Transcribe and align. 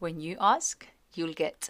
When 0.00 0.18
you 0.18 0.38
ask, 0.40 0.88
you'll 1.12 1.34
get. 1.34 1.68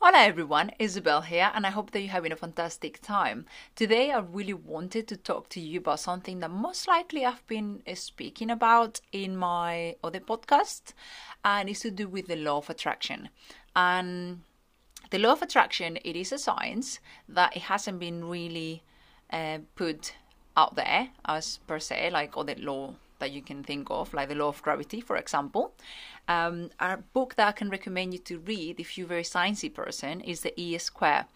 Hola 0.00 0.18
everyone, 0.18 0.72
Isabel 0.80 1.20
here, 1.20 1.52
and 1.54 1.64
I 1.64 1.70
hope 1.70 1.92
that 1.92 2.00
you're 2.00 2.10
having 2.10 2.32
a 2.32 2.36
fantastic 2.36 3.00
time. 3.02 3.46
Today, 3.76 4.10
I 4.10 4.18
really 4.18 4.52
wanted 4.52 5.06
to 5.06 5.16
talk 5.16 5.48
to 5.50 5.60
you 5.60 5.78
about 5.78 6.00
something 6.00 6.40
that 6.40 6.50
most 6.50 6.88
likely 6.88 7.24
I've 7.24 7.46
been 7.46 7.84
uh, 7.86 7.94
speaking 7.94 8.50
about 8.50 9.00
in 9.12 9.36
my 9.36 9.94
other 10.02 10.18
podcast, 10.18 10.92
and 11.44 11.68
it's 11.68 11.82
to 11.82 11.92
do 11.92 12.08
with 12.08 12.26
the 12.26 12.34
law 12.34 12.58
of 12.58 12.68
attraction. 12.68 13.28
And 13.76 14.40
the 15.10 15.18
law 15.18 15.34
of 15.34 15.42
attraction, 15.42 15.98
it 16.04 16.16
is 16.16 16.32
a 16.32 16.38
science 16.38 16.98
that 17.28 17.54
it 17.54 17.62
hasn't 17.62 18.00
been 18.00 18.24
really 18.24 18.82
uh, 19.32 19.58
put 19.76 20.14
out 20.56 20.74
there 20.74 21.10
as 21.24 21.58
per 21.66 21.78
se, 21.78 22.10
like 22.10 22.36
all 22.36 22.44
the 22.44 22.56
law 22.56 22.94
that 23.18 23.30
you 23.30 23.42
can 23.42 23.62
think 23.62 23.88
of, 23.90 24.12
like 24.14 24.28
the 24.28 24.34
law 24.34 24.48
of 24.48 24.62
gravity, 24.62 25.00
for 25.00 25.16
example. 25.16 25.72
Um, 26.26 26.70
a 26.78 26.96
book 26.96 27.34
that 27.36 27.48
I 27.48 27.52
can 27.52 27.70
recommend 27.70 28.12
you 28.12 28.18
to 28.20 28.38
read 28.38 28.80
if 28.80 28.96
you're 28.96 29.06
a 29.06 29.08
very 29.08 29.22
sciencey 29.22 29.72
person 29.72 30.20
is 30.20 30.40
the 30.40 30.58
E 30.60 30.78
Square, 30.78 31.26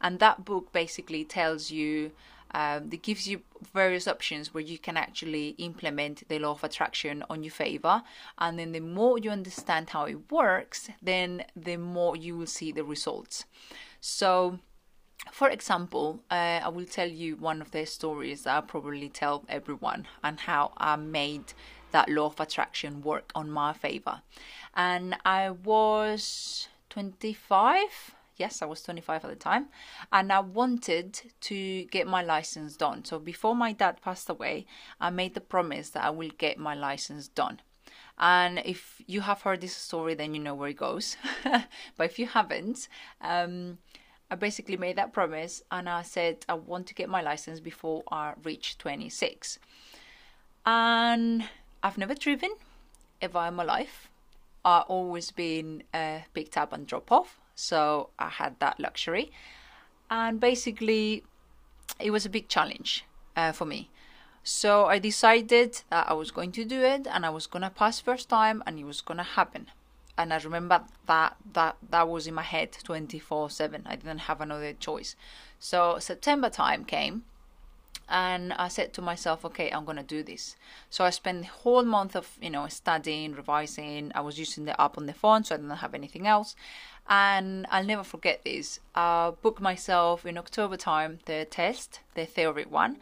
and 0.00 0.18
that 0.18 0.44
book 0.44 0.72
basically 0.72 1.24
tells 1.24 1.70
you. 1.70 2.12
Um, 2.56 2.88
it 2.92 3.02
gives 3.02 3.26
you 3.26 3.40
various 3.72 4.06
options 4.06 4.54
where 4.54 4.62
you 4.62 4.78
can 4.78 4.96
actually 4.96 5.56
implement 5.58 6.22
the 6.28 6.38
law 6.38 6.52
of 6.52 6.62
attraction 6.62 7.24
on 7.28 7.42
your 7.42 7.50
favor. 7.50 8.04
And 8.38 8.56
then 8.60 8.70
the 8.70 8.78
more 8.78 9.18
you 9.18 9.30
understand 9.30 9.90
how 9.90 10.04
it 10.04 10.30
works, 10.30 10.88
then 11.02 11.46
the 11.56 11.78
more 11.78 12.14
you 12.14 12.36
will 12.36 12.46
see 12.46 12.70
the 12.70 12.84
results. 12.84 13.44
So, 14.00 14.60
for 15.30 15.48
example, 15.48 16.22
uh, 16.30 16.60
I 16.62 16.68
will 16.68 16.86
tell 16.86 17.08
you 17.08 17.36
one 17.36 17.60
of 17.60 17.70
the 17.70 17.84
stories 17.86 18.44
that 18.44 18.56
I 18.56 18.60
probably 18.60 19.08
tell 19.08 19.44
everyone 19.48 20.06
and 20.22 20.40
how 20.40 20.72
I 20.76 20.96
made 20.96 21.52
that 21.92 22.08
law 22.08 22.26
of 22.26 22.40
attraction 22.40 23.02
work 23.02 23.30
on 23.34 23.50
my 23.50 23.72
favor. 23.72 24.22
And 24.74 25.16
I 25.24 25.50
was 25.50 26.68
25. 26.90 28.14
Yes, 28.36 28.62
I 28.62 28.66
was 28.66 28.82
25 28.82 29.24
at 29.24 29.30
the 29.30 29.36
time, 29.36 29.68
and 30.12 30.32
I 30.32 30.40
wanted 30.40 31.20
to 31.42 31.84
get 31.84 32.08
my 32.08 32.20
license 32.20 32.76
done. 32.76 33.04
So 33.04 33.20
before 33.20 33.54
my 33.54 33.72
dad 33.72 34.00
passed 34.02 34.28
away, 34.28 34.66
I 35.00 35.10
made 35.10 35.34
the 35.34 35.40
promise 35.40 35.90
that 35.90 36.02
I 36.02 36.10
will 36.10 36.30
get 36.36 36.58
my 36.58 36.74
license 36.74 37.28
done. 37.28 37.60
And 38.18 38.60
if 38.64 39.00
you 39.06 39.20
have 39.20 39.42
heard 39.42 39.60
this 39.60 39.76
story, 39.76 40.14
then 40.14 40.34
you 40.34 40.40
know 40.40 40.54
where 40.54 40.68
it 40.68 40.76
goes. 40.76 41.16
but 41.44 42.04
if 42.06 42.18
you 42.18 42.26
haven't, 42.26 42.88
um, 43.20 43.78
I 44.34 44.36
basically 44.36 44.76
made 44.76 44.96
that 44.96 45.12
promise 45.12 45.62
and 45.70 45.88
I 45.88 46.02
said 46.02 46.44
I 46.48 46.54
want 46.54 46.88
to 46.88 46.94
get 46.94 47.08
my 47.08 47.22
license 47.22 47.60
before 47.60 48.02
I 48.10 48.32
reach 48.42 48.76
26. 48.78 49.60
And 50.66 51.48
I've 51.84 51.96
never 51.96 52.16
driven 52.16 52.50
ever 53.22 53.46
in 53.46 53.54
my 53.54 53.62
life. 53.62 54.10
I've 54.64 54.86
always 54.88 55.30
been 55.30 55.84
uh, 55.94 56.18
picked 56.34 56.56
up 56.56 56.72
and 56.72 56.84
drop 56.84 57.12
off, 57.12 57.38
so 57.54 58.10
I 58.18 58.28
had 58.28 58.58
that 58.58 58.80
luxury. 58.80 59.30
And 60.10 60.40
basically, 60.40 61.22
it 62.00 62.10
was 62.10 62.26
a 62.26 62.28
big 62.28 62.48
challenge 62.48 63.04
uh, 63.36 63.52
for 63.52 63.66
me. 63.66 63.88
So 64.42 64.86
I 64.86 64.98
decided 64.98 65.80
that 65.90 66.10
I 66.10 66.14
was 66.14 66.32
going 66.32 66.50
to 66.58 66.64
do 66.64 66.80
it 66.80 67.06
and 67.08 67.24
I 67.24 67.30
was 67.30 67.46
going 67.46 67.62
to 67.62 67.70
pass 67.70 68.00
first 68.00 68.28
time 68.28 68.64
and 68.66 68.80
it 68.80 68.84
was 68.84 69.00
going 69.00 69.18
to 69.18 69.30
happen 69.38 69.68
and 70.16 70.32
I 70.32 70.38
remember 70.38 70.82
that 71.06 71.36
that 71.52 71.76
that 71.90 72.08
was 72.08 72.26
in 72.26 72.34
my 72.34 72.42
head 72.42 72.72
24/7. 72.72 73.82
I 73.86 73.96
didn't 73.96 74.18
have 74.20 74.40
another 74.40 74.72
choice. 74.72 75.16
So 75.58 75.98
September 75.98 76.50
time 76.50 76.84
came 76.84 77.24
and 78.08 78.52
I 78.52 78.68
said 78.68 78.92
to 78.94 79.02
myself, 79.02 79.44
okay, 79.44 79.70
I'm 79.70 79.84
gonna 79.84 80.02
do 80.02 80.22
this. 80.22 80.56
So 80.90 81.04
I 81.04 81.10
spent 81.10 81.40
the 81.42 81.48
whole 81.48 81.84
month 81.84 82.14
of 82.14 82.36
you 82.40 82.50
know 82.50 82.68
studying, 82.68 83.34
revising. 83.34 84.12
I 84.14 84.20
was 84.20 84.38
using 84.38 84.66
the 84.66 84.80
app 84.80 84.98
on 84.98 85.06
the 85.06 85.14
phone, 85.14 85.44
so 85.44 85.54
I 85.54 85.58
didn't 85.58 85.76
have 85.76 85.94
anything 85.94 86.26
else. 86.26 86.54
And 87.08 87.66
I'll 87.70 87.84
never 87.84 88.04
forget 88.04 88.44
this. 88.44 88.80
I 88.94 89.32
booked 89.42 89.60
myself 89.60 90.24
in 90.24 90.38
October 90.38 90.76
time 90.76 91.18
the 91.26 91.46
test, 91.50 92.00
the 92.14 92.24
theory 92.24 92.64
one, 92.64 92.98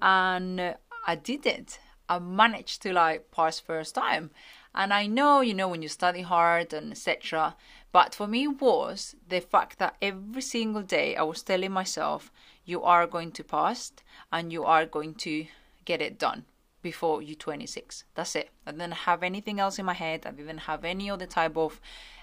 and 0.00 0.76
I 1.06 1.14
did 1.14 1.46
it. 1.46 1.80
I 2.08 2.18
managed 2.18 2.82
to 2.82 2.92
like 2.92 3.30
pass 3.30 3.60
first 3.60 3.94
time, 3.94 4.30
and 4.74 4.92
I 4.92 5.06
know, 5.06 5.40
you 5.40 5.54
know, 5.54 5.68
when 5.68 5.82
you 5.82 5.88
study 5.88 6.22
hard 6.22 6.72
and 6.72 6.92
etc. 6.92 7.56
But 7.92 8.14
for 8.14 8.26
me, 8.26 8.46
was 8.46 9.16
the 9.28 9.40
fact 9.40 9.78
that 9.78 9.96
every 10.00 10.42
single 10.42 10.82
day 10.82 11.16
I 11.16 11.22
was 11.22 11.42
telling 11.42 11.72
myself, 11.72 12.30
you 12.64 12.82
are 12.82 13.06
going 13.06 13.32
to 13.32 13.44
pass 13.44 13.92
and 14.32 14.52
you 14.52 14.64
are 14.64 14.86
going 14.86 15.14
to 15.14 15.46
get 15.84 16.00
it 16.00 16.18
done 16.18 16.44
before 16.82 17.20
you're 17.20 17.34
26. 17.34 18.04
That's 18.14 18.36
it. 18.36 18.50
I 18.66 18.70
didn't 18.70 18.92
have 18.92 19.22
anything 19.22 19.58
else 19.58 19.78
in 19.78 19.86
my 19.86 19.94
head. 19.94 20.24
I 20.24 20.30
didn't 20.30 20.58
have 20.58 20.84
any 20.84 21.10
other 21.10 21.26
type 21.26 21.56
of, 21.56 21.80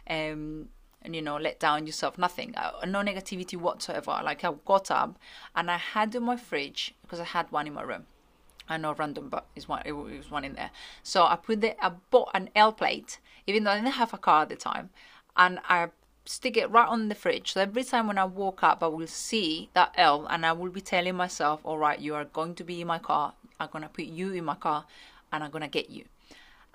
um, 0.10 0.70
you 1.04 1.22
know, 1.22 1.36
let 1.36 1.60
down 1.60 1.86
yourself. 1.86 2.18
Nothing. 2.18 2.56
Uh, 2.56 2.86
no 2.88 3.02
negativity 3.02 3.58
whatsoever. 3.58 4.22
Like 4.24 4.46
I 4.46 4.54
got 4.66 4.90
up 4.90 5.20
and 5.54 5.70
I 5.70 5.78
had 5.78 6.16
in 6.16 6.24
my 6.24 6.38
fridge 6.38 6.96
because 7.02 7.20
I 7.20 7.26
had 7.26 7.52
one 7.52 7.68
in 7.68 7.74
my 7.74 7.82
room 7.82 8.06
I 8.70 8.78
know 8.78 8.94
random, 8.94 9.30
but 9.30 9.46
it's 9.56 9.68
one. 9.68 9.82
It 9.86 9.94
was 9.94 10.30
one 10.30 10.44
in 10.44 10.54
there. 10.54 10.72
So 11.04 11.26
I 11.26 11.36
put 11.36 11.62
the 11.62 11.86
I 11.86 11.92
bought 12.12 12.32
an 12.34 12.50
L 12.56 12.74
plate, 12.74 13.20
even 13.46 13.64
though 13.64 13.72
I 13.72 13.76
didn't 13.76 13.94
have 13.94 14.14
a 14.14 14.18
car 14.18 14.44
at 14.44 14.50
the 14.50 14.56
time, 14.56 14.90
and 15.36 15.60
I 15.70 15.90
stick 16.26 16.58
it 16.58 16.70
right 16.70 16.88
on 16.88 17.08
the 17.08 17.16
fridge. 17.16 17.54
So 17.54 17.62
every 17.62 17.84
time 17.84 18.08
when 18.08 18.18
I 18.18 18.26
walk 18.26 18.64
up, 18.64 18.84
I 18.84 18.88
will 18.88 19.08
see 19.08 19.70
that 19.74 19.94
L, 19.96 20.28
and 20.30 20.46
I 20.46 20.52
will 20.52 20.72
be 20.72 20.82
telling 20.82 21.16
myself, 21.16 21.62
"All 21.64 21.78
right, 21.78 22.00
you 22.00 22.16
are 22.16 22.26
going 22.26 22.56
to 22.56 22.64
be 22.64 22.82
in 22.82 22.88
my 22.88 23.00
car. 23.00 23.34
I'm 23.60 23.70
gonna 23.72 23.90
put 23.90 24.06
you 24.06 24.34
in 24.34 24.46
my 24.46 24.56
car, 24.56 24.86
and 25.32 25.44
I'm 25.44 25.52
gonna 25.52 25.70
get 25.70 25.90
you." 25.90 26.06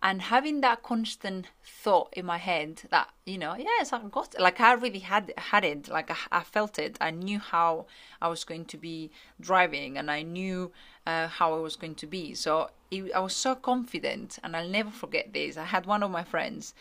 and 0.03 0.21
having 0.21 0.61
that 0.61 0.83
constant 0.83 1.47
thought 1.65 2.13
in 2.15 2.27
my 2.27 2.39
head 2.39 2.83
that 2.91 3.09
you 3.25 3.39
know 3.39 3.55
yes 3.57 3.93
i 3.93 4.01
got 4.11 4.35
it. 4.35 4.41
like 4.41 4.61
i 4.61 4.73
really 4.73 4.99
had 4.99 5.33
had 5.39 5.65
it 5.65 5.89
like 5.89 6.11
I, 6.11 6.17
I, 6.41 6.43
felt 6.43 6.79
it 6.79 6.99
i 7.01 7.11
knew 7.11 7.39
how 7.39 7.87
i 8.21 8.27
was 8.29 8.43
going 8.45 8.65
to 8.67 8.77
be 8.77 9.11
driving 9.41 9.97
and 9.97 10.11
i 10.11 10.23
knew 10.23 10.73
uh, 11.07 11.29
how 11.29 11.55
i 11.55 11.59
was 11.59 11.77
going 11.77 11.95
to 11.97 12.07
be. 12.07 12.35
So 12.35 12.71
it, 12.91 13.13
i 13.15 13.21
was 13.21 13.35
so 13.35 13.55
confident 13.55 14.39
and 14.43 14.57
i'll 14.57 14.69
never 14.69 14.91
forget 14.91 15.33
this. 15.33 15.57
I 15.57 15.65
had 15.65 15.87
one 15.87 16.03
of 16.03 16.11
my 16.11 16.25
friends 16.25 16.75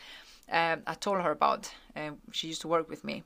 um, 0.52 0.82
i 0.86 0.94
told 0.94 1.22
her 1.22 1.32
about 1.32 1.72
uh, 1.96 2.12
she 2.32 2.48
used 2.48 2.62
to 2.62 2.68
work 2.68 2.90
with 2.90 3.04
me. 3.04 3.24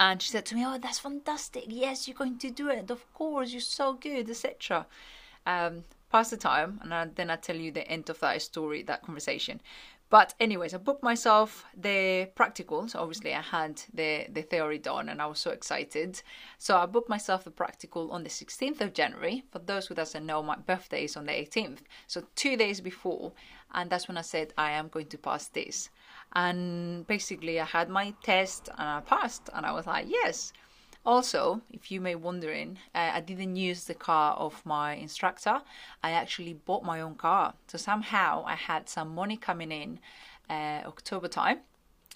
And 0.00 0.20
she 0.20 0.30
said 0.30 0.46
to 0.46 0.54
me 0.54 0.64
oh 0.66 0.78
that's 0.78 0.98
fantastic. 0.98 1.64
Yes 1.68 2.06
you're 2.06 2.16
going 2.16 2.38
to 2.38 2.50
do 2.50 2.68
it. 2.68 2.90
Of 2.90 3.12
course 3.14 3.52
you're 3.52 3.60
so 3.60 3.94
good 3.94 4.28
etc 4.30 4.86
um, 5.46 5.84
pass 6.12 6.30
the 6.30 6.36
time, 6.36 6.78
and 6.82 6.92
I, 6.94 7.06
then 7.06 7.30
I 7.30 7.36
tell 7.36 7.56
you 7.56 7.72
the 7.72 7.88
end 7.88 8.10
of 8.10 8.20
that 8.20 8.42
story, 8.42 8.82
that 8.84 9.02
conversation. 9.02 9.60
But 10.10 10.34
anyways, 10.38 10.74
I 10.74 10.76
booked 10.76 11.02
myself 11.02 11.64
the 11.74 12.28
practicals. 12.36 12.94
Obviously, 12.94 13.32
I 13.34 13.40
had 13.40 13.82
the 13.94 14.26
the 14.28 14.42
theory 14.42 14.78
done, 14.78 15.08
and 15.08 15.22
I 15.22 15.26
was 15.26 15.38
so 15.38 15.50
excited. 15.52 16.22
So 16.58 16.76
I 16.76 16.84
booked 16.84 17.08
myself 17.08 17.44
the 17.44 17.50
practical 17.50 18.12
on 18.12 18.22
the 18.22 18.28
16th 18.28 18.82
of 18.82 18.92
January. 18.92 19.44
For 19.52 19.60
those 19.60 19.86
who 19.86 19.94
doesn't 19.94 20.26
know, 20.26 20.42
my 20.42 20.56
birthday 20.56 21.04
is 21.04 21.16
on 21.16 21.24
the 21.24 21.32
18th, 21.32 21.80
so 22.06 22.22
two 22.34 22.58
days 22.58 22.82
before, 22.82 23.32
and 23.72 23.88
that's 23.88 24.06
when 24.06 24.18
I 24.18 24.26
said 24.34 24.52
I 24.58 24.72
am 24.72 24.88
going 24.88 25.08
to 25.14 25.18
pass 25.18 25.48
this. 25.48 25.88
And 26.34 27.06
basically, 27.06 27.58
I 27.58 27.64
had 27.64 27.88
my 27.88 28.12
test 28.22 28.68
and 28.78 28.88
I 28.98 29.00
passed, 29.00 29.48
and 29.54 29.64
I 29.64 29.72
was 29.72 29.86
like, 29.86 30.06
yes. 30.20 30.52
Also, 31.04 31.62
if 31.72 31.90
you 31.90 32.00
may 32.00 32.14
wondering, 32.14 32.78
uh, 32.94 33.10
I 33.14 33.20
didn't 33.20 33.56
use 33.56 33.84
the 33.84 33.94
car 33.94 34.34
of 34.34 34.64
my 34.64 34.94
instructor. 34.94 35.60
I 36.02 36.12
actually 36.12 36.52
bought 36.52 36.84
my 36.84 37.00
own 37.00 37.16
car. 37.16 37.54
So 37.66 37.76
somehow 37.76 38.44
I 38.46 38.54
had 38.54 38.88
some 38.88 39.14
money 39.14 39.36
coming 39.36 39.72
in 39.72 39.98
uh, 40.48 40.82
October 40.86 41.26
time 41.26 41.58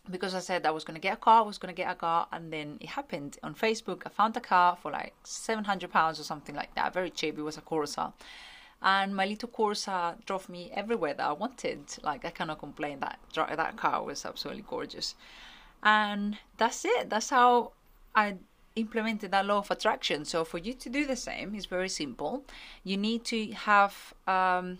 because 0.08 0.36
I 0.36 0.38
said 0.38 0.64
I 0.66 0.70
was 0.70 0.84
going 0.84 0.94
to 0.94 1.00
get 1.00 1.14
a 1.14 1.16
car, 1.16 1.42
I 1.42 1.46
was 1.46 1.58
going 1.58 1.74
to 1.74 1.76
get 1.76 1.90
a 1.90 1.96
car, 1.96 2.28
and 2.30 2.52
then 2.52 2.78
it 2.80 2.90
happened 2.90 3.38
on 3.42 3.56
Facebook. 3.56 4.02
I 4.06 4.10
found 4.10 4.36
a 4.36 4.40
car 4.40 4.76
for 4.80 4.92
like 4.92 5.14
700 5.24 5.90
pounds 5.90 6.20
or 6.20 6.22
something 6.22 6.54
like 6.54 6.72
that, 6.76 6.94
very 6.94 7.10
cheap. 7.10 7.36
It 7.38 7.42
was 7.42 7.56
a 7.56 7.62
Corsa. 7.62 8.12
And 8.82 9.16
my 9.16 9.26
little 9.26 9.48
Corsa 9.48 10.14
drove 10.26 10.48
me 10.48 10.70
everywhere 10.74 11.14
that 11.14 11.26
I 11.26 11.32
wanted. 11.32 11.80
Like, 12.02 12.24
I 12.24 12.30
cannot 12.30 12.60
complain. 12.60 13.00
That, 13.00 13.18
that 13.34 13.76
car 13.76 14.04
was 14.04 14.24
absolutely 14.24 14.64
gorgeous. 14.68 15.14
And 15.82 16.38
that's 16.58 16.84
it. 16.84 17.10
That's 17.10 17.30
how 17.30 17.72
I 18.14 18.36
implemented 18.76 19.30
that 19.32 19.46
law 19.46 19.58
of 19.58 19.70
attraction. 19.70 20.24
So 20.24 20.44
for 20.44 20.58
you 20.58 20.74
to 20.74 20.88
do 20.88 21.06
the 21.06 21.16
same, 21.16 21.54
it's 21.54 21.66
very 21.66 21.88
simple. 21.88 22.44
You 22.84 22.96
need 22.96 23.24
to 23.26 23.52
have 23.52 24.14
um, 24.26 24.78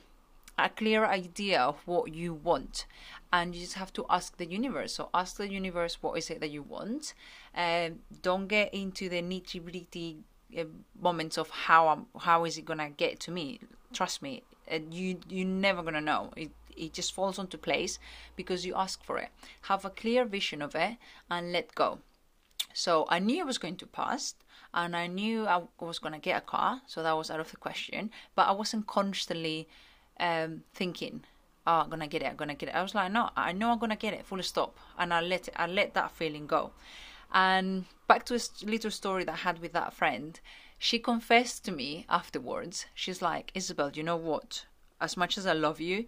a 0.59 0.69
clear 0.69 1.05
idea 1.05 1.61
of 1.61 1.77
what 1.87 2.15
you 2.15 2.35
want, 2.35 2.87
and 3.33 3.55
you 3.55 3.63
just 3.63 3.75
have 3.75 3.93
to 3.95 4.07
ask 4.09 4.37
the 4.37 4.47
universe. 4.47 4.95
So 4.95 5.09
ask 5.13 5.37
the 5.37 5.51
universe 5.51 5.99
what 6.03 6.17
is 6.19 6.31
it 6.31 6.41
that 6.41 6.51
you 6.51 6.63
want. 6.63 7.15
Um, 7.55 8.01
don't 8.23 8.47
get 8.47 8.73
into 8.73 9.09
the 9.09 9.23
nitty 9.23 9.65
gritty 9.65 10.19
uh, 10.57 10.65
moments 11.01 11.37
of 11.39 11.51
how 11.51 11.89
I'm, 11.89 12.07
how 12.21 12.45
is 12.45 12.57
it 12.57 12.65
gonna 12.65 12.91
get 12.91 13.19
to 13.21 13.31
me. 13.31 13.61
Trust 13.93 14.23
me, 14.23 14.43
uh, 14.71 14.79
you 14.91 15.19
you're 15.29 15.47
never 15.47 15.83
gonna 15.83 16.01
know. 16.01 16.33
It, 16.37 16.51
it 16.77 16.93
just 16.93 17.15
falls 17.15 17.39
onto 17.39 17.57
place 17.57 17.99
because 18.37 18.67
you 18.67 18.75
ask 18.75 19.03
for 19.03 19.19
it. 19.19 19.31
Have 19.63 19.85
a 19.85 19.91
clear 19.91 20.27
vision 20.27 20.61
of 20.61 20.75
it 20.75 20.99
and 21.31 21.51
let 21.51 21.75
go. 21.75 22.01
So 22.77 23.07
I 23.09 23.21
knew 23.21 23.41
I 23.41 23.47
was 23.47 23.57
going 23.57 23.77
to 23.77 23.87
pass, 23.87 24.35
and 24.75 24.95
I 24.95 25.07
knew 25.07 25.47
I 25.47 25.63
was 25.81 25.99
going 25.99 26.13
to 26.13 26.21
get 26.21 26.37
a 26.37 26.43
car, 26.43 26.83
so 26.87 27.03
that 27.03 27.17
was 27.17 27.31
out 27.31 27.41
of 27.41 27.51
the 27.51 27.57
question. 27.57 28.11
But 28.35 28.49
I 28.49 28.53
wasn't 28.53 28.87
constantly 28.87 29.67
um, 30.21 30.63
thinking, 30.75 31.25
"Oh, 31.67 31.81
I'm 31.81 31.89
gonna 31.89 32.07
get 32.07 32.21
it. 32.21 32.27
I'm 32.27 32.37
gonna 32.37 32.55
get 32.55 32.69
it." 32.69 32.75
I 32.75 32.83
was 32.83 32.95
like, 32.95 33.11
"No, 33.11 33.31
I 33.35 33.53
know 33.53 33.71
I'm 33.71 33.79
gonna 33.79 33.97
get 33.97 34.13
it." 34.13 34.27
Full 34.27 34.43
stop, 34.43 34.77
and 34.99 35.15
I 35.15 35.23
let 35.23 35.49
it, 35.49 35.55
I 35.57 35.67
let 35.67 35.95
that 35.95 36.11
feeling 36.11 36.47
go. 36.47 36.73
And 37.33 37.87
back 38.09 38.27
to 38.27 38.35
a 38.35 38.41
little 38.67 38.91
story 38.91 39.25
that 39.25 39.33
I 39.33 39.37
had 39.49 39.59
with 39.61 39.73
that 39.73 39.95
friend. 39.95 40.39
She 40.79 40.99
confessed 40.99 41.65
to 41.65 41.73
me 41.73 42.05
afterwards. 42.11 42.85
She's 42.95 43.23
like, 43.23 43.53
"Isabel, 43.55 43.91
you 43.95 44.03
know 44.03 44.21
what? 44.31 44.67
As 45.01 45.17
much 45.17 45.39
as 45.39 45.47
I 45.47 45.55
love 45.55 45.81
you, 45.81 46.07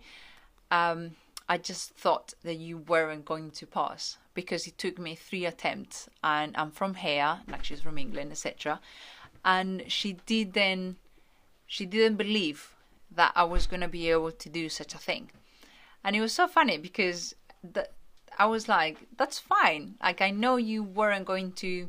um, 0.71 1.17
I 1.49 1.57
just 1.57 1.95
thought 1.95 2.35
that 2.43 2.57
you 2.57 2.79
weren't 2.79 3.25
going 3.25 3.51
to 3.53 3.67
pass 3.67 4.19
because 4.35 4.67
it 4.67 4.77
took 4.77 4.99
me 4.99 5.15
three 5.15 5.47
attempts 5.47 6.09
and 6.23 6.55
I'm 6.57 6.71
from 6.71 6.95
here, 6.95 7.41
like 7.49 7.65
she's 7.65 7.81
from 7.81 7.97
England, 7.97 8.31
etc. 8.33 8.81
And 9.45 9.85
she 9.89 10.15
didn't 10.27 10.97
she 11.67 11.87
didn't 11.87 12.17
believe 12.17 12.75
that 13.11 13.33
I 13.35 13.45
was 13.45 13.67
gonna 13.67 13.89
be 13.89 14.11
able 14.11 14.33
to 14.33 14.49
do 14.49 14.69
such 14.69 14.95
a 14.95 14.99
thing. 14.99 15.31
And 16.05 16.15
it 16.15 16.21
was 16.21 16.33
so 16.33 16.47
funny 16.47 16.79
because 16.79 17.35
I 18.39 18.47
was 18.47 18.69
like, 18.69 18.99
that's 19.17 19.39
fine. 19.39 19.95
Like 20.03 20.21
I 20.21 20.31
know 20.31 20.57
you 20.57 20.83
weren't 20.83 21.25
going 21.25 21.53
to 21.53 21.89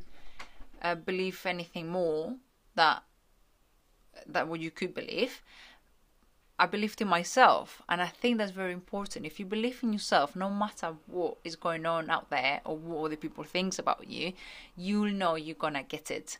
uh, 0.81 0.95
believe 0.95 1.45
anything 1.45 1.89
more 1.89 2.35
that 2.75 3.03
that 4.25 4.47
what 4.47 4.59
you 4.59 4.71
could 4.71 4.93
believe, 4.93 5.41
I 6.59 6.65
believed 6.65 7.01
in 7.01 7.07
myself, 7.07 7.81
and 7.87 8.01
I 8.01 8.07
think 8.07 8.37
that's 8.37 8.51
very 8.51 8.73
important. 8.73 9.25
If 9.25 9.39
you 9.39 9.45
believe 9.45 9.79
in 9.81 9.93
yourself, 9.93 10.35
no 10.35 10.49
matter 10.49 10.93
what 11.07 11.37
is 11.45 11.55
going 11.55 11.85
on 11.85 12.09
out 12.09 12.29
there 12.29 12.59
or 12.65 12.75
what 12.75 13.05
other 13.05 13.15
people 13.15 13.45
thinks 13.45 13.79
about 13.79 14.07
you, 14.09 14.33
you'll 14.75 15.11
know 15.11 15.35
you're 15.35 15.55
gonna 15.55 15.83
get 15.83 16.11
it. 16.11 16.37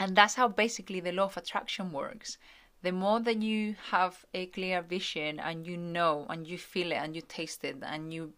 And 0.00 0.16
that's 0.16 0.34
how 0.34 0.48
basically 0.48 0.98
the 0.98 1.12
law 1.12 1.26
of 1.26 1.36
attraction 1.36 1.92
works. 1.92 2.36
The 2.82 2.90
more 2.90 3.20
that 3.20 3.40
you 3.40 3.76
have 3.90 4.24
a 4.34 4.46
clear 4.46 4.82
vision 4.82 5.38
and 5.38 5.64
you 5.64 5.76
know 5.76 6.26
and 6.28 6.46
you 6.46 6.58
feel 6.58 6.90
it 6.90 6.96
and 6.96 7.14
you 7.14 7.22
taste 7.22 7.64
it 7.64 7.76
and 7.82 8.12
you 8.12 8.32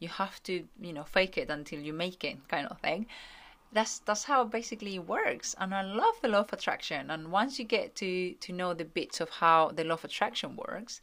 you 0.00 0.08
have 0.08 0.42
to, 0.44 0.66
you 0.80 0.92
know, 0.94 1.04
fake 1.04 1.36
it 1.36 1.50
until 1.50 1.78
you 1.78 1.92
make 1.92 2.24
it 2.24 2.48
kind 2.48 2.66
of 2.68 2.80
thing 2.80 3.06
that's 3.72 4.00
that's 4.00 4.24
how 4.24 4.42
it 4.42 4.50
basically 4.50 4.98
works. 4.98 5.54
And 5.58 5.74
i 5.74 5.82
love 5.82 6.14
the 6.22 6.28
law 6.28 6.40
of 6.40 6.52
attraction. 6.52 7.10
And 7.10 7.30
once 7.30 7.58
you 7.58 7.64
get 7.64 7.94
to 7.96 8.34
to 8.34 8.52
know 8.52 8.74
the 8.74 8.84
bits 8.84 9.20
of 9.20 9.30
how 9.30 9.70
the 9.74 9.84
law 9.84 9.94
of 9.94 10.04
attraction 10.04 10.56
works 10.56 11.00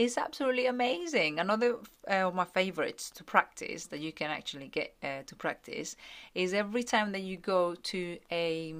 it's 0.00 0.16
absolutely 0.16 0.64
amazing. 0.64 1.38
Another 1.38 1.76
uh, 2.10 2.28
of 2.28 2.34
my 2.34 2.46
favorites 2.46 3.10
to 3.10 3.22
practice 3.22 3.86
that 3.86 4.00
you 4.00 4.12
can 4.12 4.30
actually 4.30 4.68
get 4.68 4.94
uh, 5.02 5.22
to 5.26 5.36
practice 5.36 5.94
is 6.34 6.54
every 6.54 6.82
time 6.82 7.12
that 7.12 7.20
you 7.20 7.36
go 7.36 7.74
to 7.74 8.18
a 8.32 8.76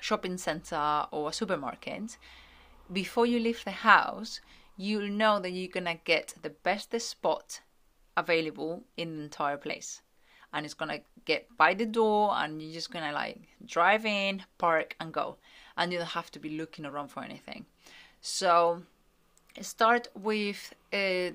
shopping 0.00 0.36
center 0.36 1.06
or 1.10 1.30
a 1.30 1.32
supermarket 1.32 2.18
before 2.92 3.24
you 3.24 3.38
leave 3.38 3.64
the 3.64 3.70
house 3.70 4.40
you'll 4.76 5.08
know 5.08 5.40
that 5.40 5.50
you're 5.50 5.72
gonna 5.72 5.98
get 6.04 6.34
the 6.42 6.50
best 6.50 6.98
spot 7.00 7.60
available 8.16 8.84
in 8.96 9.16
the 9.16 9.22
entire 9.22 9.56
place 9.56 10.02
and 10.56 10.64
it's 10.64 10.74
gonna 10.74 11.00
get 11.26 11.54
by 11.58 11.74
the 11.74 11.84
door 11.84 12.32
and 12.36 12.62
you're 12.62 12.72
just 12.72 12.90
gonna 12.90 13.12
like 13.12 13.38
drive 13.66 14.06
in, 14.06 14.42
park 14.56 14.96
and 14.98 15.12
go. 15.12 15.36
And 15.76 15.92
you 15.92 15.98
don't 15.98 16.08
have 16.08 16.30
to 16.30 16.38
be 16.38 16.56
looking 16.56 16.86
around 16.86 17.08
for 17.08 17.22
anything. 17.22 17.66
So 18.22 18.82
start 19.60 20.08
with 20.14 20.72
uh, 20.94 21.32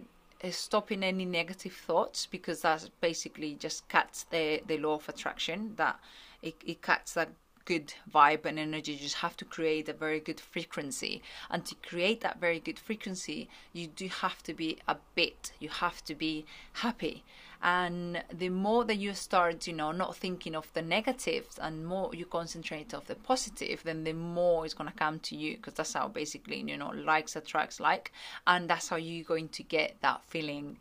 stopping 0.50 1.04
any 1.04 1.26
negative 1.26 1.74
thoughts 1.74 2.26
because 2.26 2.62
that 2.62 2.90
basically 3.00 3.54
just 3.54 3.88
cuts 3.90 4.24
the, 4.32 4.64
the 4.66 4.80
law 4.80 4.96
of 4.96 5.08
attraction 5.08 5.74
that 5.76 6.00
it, 6.42 6.56
it 6.66 6.82
cuts 6.82 7.14
that 7.14 7.30
good 7.66 7.94
vibe 8.12 8.46
and 8.46 8.58
energy. 8.58 8.94
You 8.94 9.00
just 9.00 9.18
have 9.18 9.38
to 9.38 9.46
create 9.46 9.88
a 9.88 9.94
very 9.94 10.20
good 10.20 10.40
frequency. 10.40 11.22
And 11.52 11.64
to 11.66 11.76
create 11.76 12.22
that 12.22 12.40
very 12.40 12.60
good 12.60 12.80
frequency, 12.80 13.50
you 13.72 13.86
do 13.86 14.08
have 14.08 14.42
to 14.44 14.54
be 14.56 14.80
a 14.88 14.98
bit, 15.14 15.52
you 15.60 15.70
have 15.70 16.04
to 16.06 16.16
be 16.16 16.46
happy. 16.74 17.24
And 17.64 18.24
the 18.34 18.50
more 18.50 18.84
that 18.86 18.96
you 18.96 19.14
start, 19.14 19.68
you 19.68 19.74
know, 19.74 19.92
not 19.92 20.16
thinking 20.16 20.56
of 20.56 20.72
the 20.74 20.82
negatives 20.82 21.60
and 21.60 21.86
more 21.86 22.10
you 22.14 22.26
concentrate 22.26 22.94
of 22.94 23.06
the 23.06 23.16
positive, 23.16 23.84
then 23.84 24.04
the 24.04 24.14
more 24.14 24.66
it's 24.66 24.74
gonna 24.74 24.92
come 24.92 25.20
to 25.20 25.36
you 25.36 25.58
because 25.58 25.76
that's 25.76 25.94
how 25.94 26.08
basically, 26.08 26.62
you 26.62 26.78
know, 26.78 26.90
likes 26.90 27.36
attracts 27.36 27.80
like, 27.80 28.12
and 28.48 28.68
that's 28.68 28.90
how 28.90 28.96
you're 28.96 29.24
going 29.24 29.50
to 29.50 29.64
get 29.64 29.98
that 30.02 30.24
feeling 30.26 30.78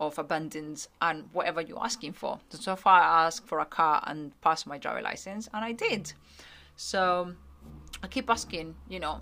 of 0.00 0.18
abundance 0.18 0.88
and 1.00 1.28
whatever 1.32 1.60
you're 1.60 1.82
asking 1.82 2.12
for. 2.12 2.40
So, 2.48 2.58
so 2.58 2.76
far, 2.76 3.00
I 3.00 3.26
asked 3.26 3.46
for 3.46 3.60
a 3.60 3.64
car 3.64 4.02
and 4.06 4.38
passed 4.40 4.66
my 4.66 4.78
driver 4.78 5.02
license, 5.02 5.48
and 5.54 5.64
I 5.64 5.72
did. 5.72 6.12
So 6.76 7.34
I 8.02 8.08
keep 8.08 8.28
asking, 8.28 8.74
you 8.88 8.98
know, 8.98 9.20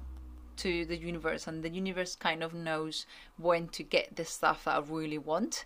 to 0.59 0.85
the 0.87 0.97
universe, 0.97 1.47
and 1.47 1.63
the 1.63 1.69
universe 1.69 2.17
kind 2.17 2.43
of 2.43 2.55
knows 2.55 3.07
when 3.37 3.69
to 3.69 3.83
get 3.83 4.17
the 4.17 4.25
stuff 4.25 4.65
that 4.65 4.77
I 4.77 4.81
really 4.81 5.19
want. 5.19 5.65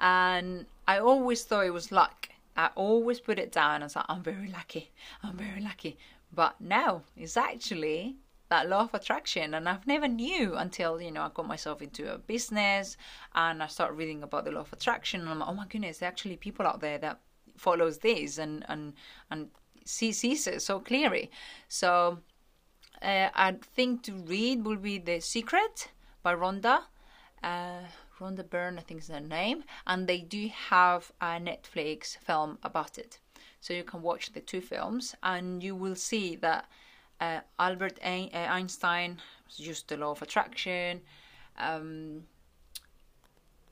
And 0.00 0.66
I 0.88 0.98
always 0.98 1.44
thought 1.44 1.66
it 1.66 1.72
was 1.72 1.92
luck. 1.92 2.28
I 2.56 2.70
always 2.74 3.20
put 3.20 3.38
it 3.38 3.52
down 3.52 3.82
as 3.82 3.96
like, 3.96 4.06
I'm 4.08 4.22
very 4.22 4.48
lucky, 4.48 4.90
I'm 5.22 5.36
very 5.36 5.60
lucky. 5.60 5.96
But 6.32 6.60
now 6.60 7.02
it's 7.16 7.36
actually 7.36 8.16
that 8.48 8.68
law 8.68 8.80
of 8.80 8.94
attraction. 8.94 9.54
And 9.54 9.68
i've 9.68 9.86
never 9.86 10.08
knew 10.08 10.54
until 10.56 11.00
you 11.00 11.10
know 11.10 11.22
i 11.22 11.30
got 11.32 11.46
myself 11.46 11.80
into 11.80 12.12
a 12.12 12.18
business 12.18 12.96
and 13.34 13.62
i 13.62 13.66
started 13.66 13.94
reading 13.94 14.22
about 14.22 14.44
the 14.44 14.50
law 14.50 14.60
of 14.60 14.72
attraction. 14.72 15.20
And 15.20 15.30
i'm 15.30 15.38
like 15.38 15.48
oh 15.48 15.54
my 15.54 15.66
goodness 15.66 15.98
there 15.98 16.08
are 16.08 16.12
actually 16.12 16.36
people 16.36 16.66
out 16.66 16.80
there 16.80 16.98
that 16.98 17.20
follows 17.56 17.98
this 17.98 18.38
and 18.38 18.64
and 18.68 18.94
and 19.30 19.48
see, 19.84 20.12
sees 20.12 20.46
it 20.46 20.62
so 20.62 20.80
clearly. 20.80 21.30
So 21.68 22.18
uh, 23.02 23.30
i 23.34 23.54
think 23.74 24.02
to 24.04 24.12
read 24.12 24.64
will 24.64 24.76
be 24.76 24.98
the 24.98 25.20
secret 25.20 25.88
by 26.22 26.34
rhonda. 26.34 26.82
Uh, 27.42 27.82
rhonda 28.20 28.48
byrne 28.48 28.78
i 28.78 28.82
think 28.82 29.00
is 29.00 29.08
her 29.08 29.20
name 29.20 29.64
and 29.86 30.06
they 30.06 30.18
do 30.18 30.48
have 30.48 31.10
a 31.20 31.38
netflix 31.38 32.16
film 32.18 32.58
about 32.62 32.98
it 32.98 33.18
so 33.60 33.72
you 33.72 33.84
can 33.84 34.02
watch 34.02 34.32
the 34.32 34.40
two 34.40 34.60
films 34.60 35.14
and 35.22 35.62
you 35.62 35.74
will 35.74 35.96
see 35.96 36.36
that 36.36 36.66
uh, 37.20 37.40
Albert 37.58 37.98
uh, 38.02 38.28
Einstein 38.32 39.18
used 39.56 39.88
the 39.88 39.96
law 39.96 40.12
of 40.12 40.22
attraction. 40.22 41.02
Um, 41.58 42.24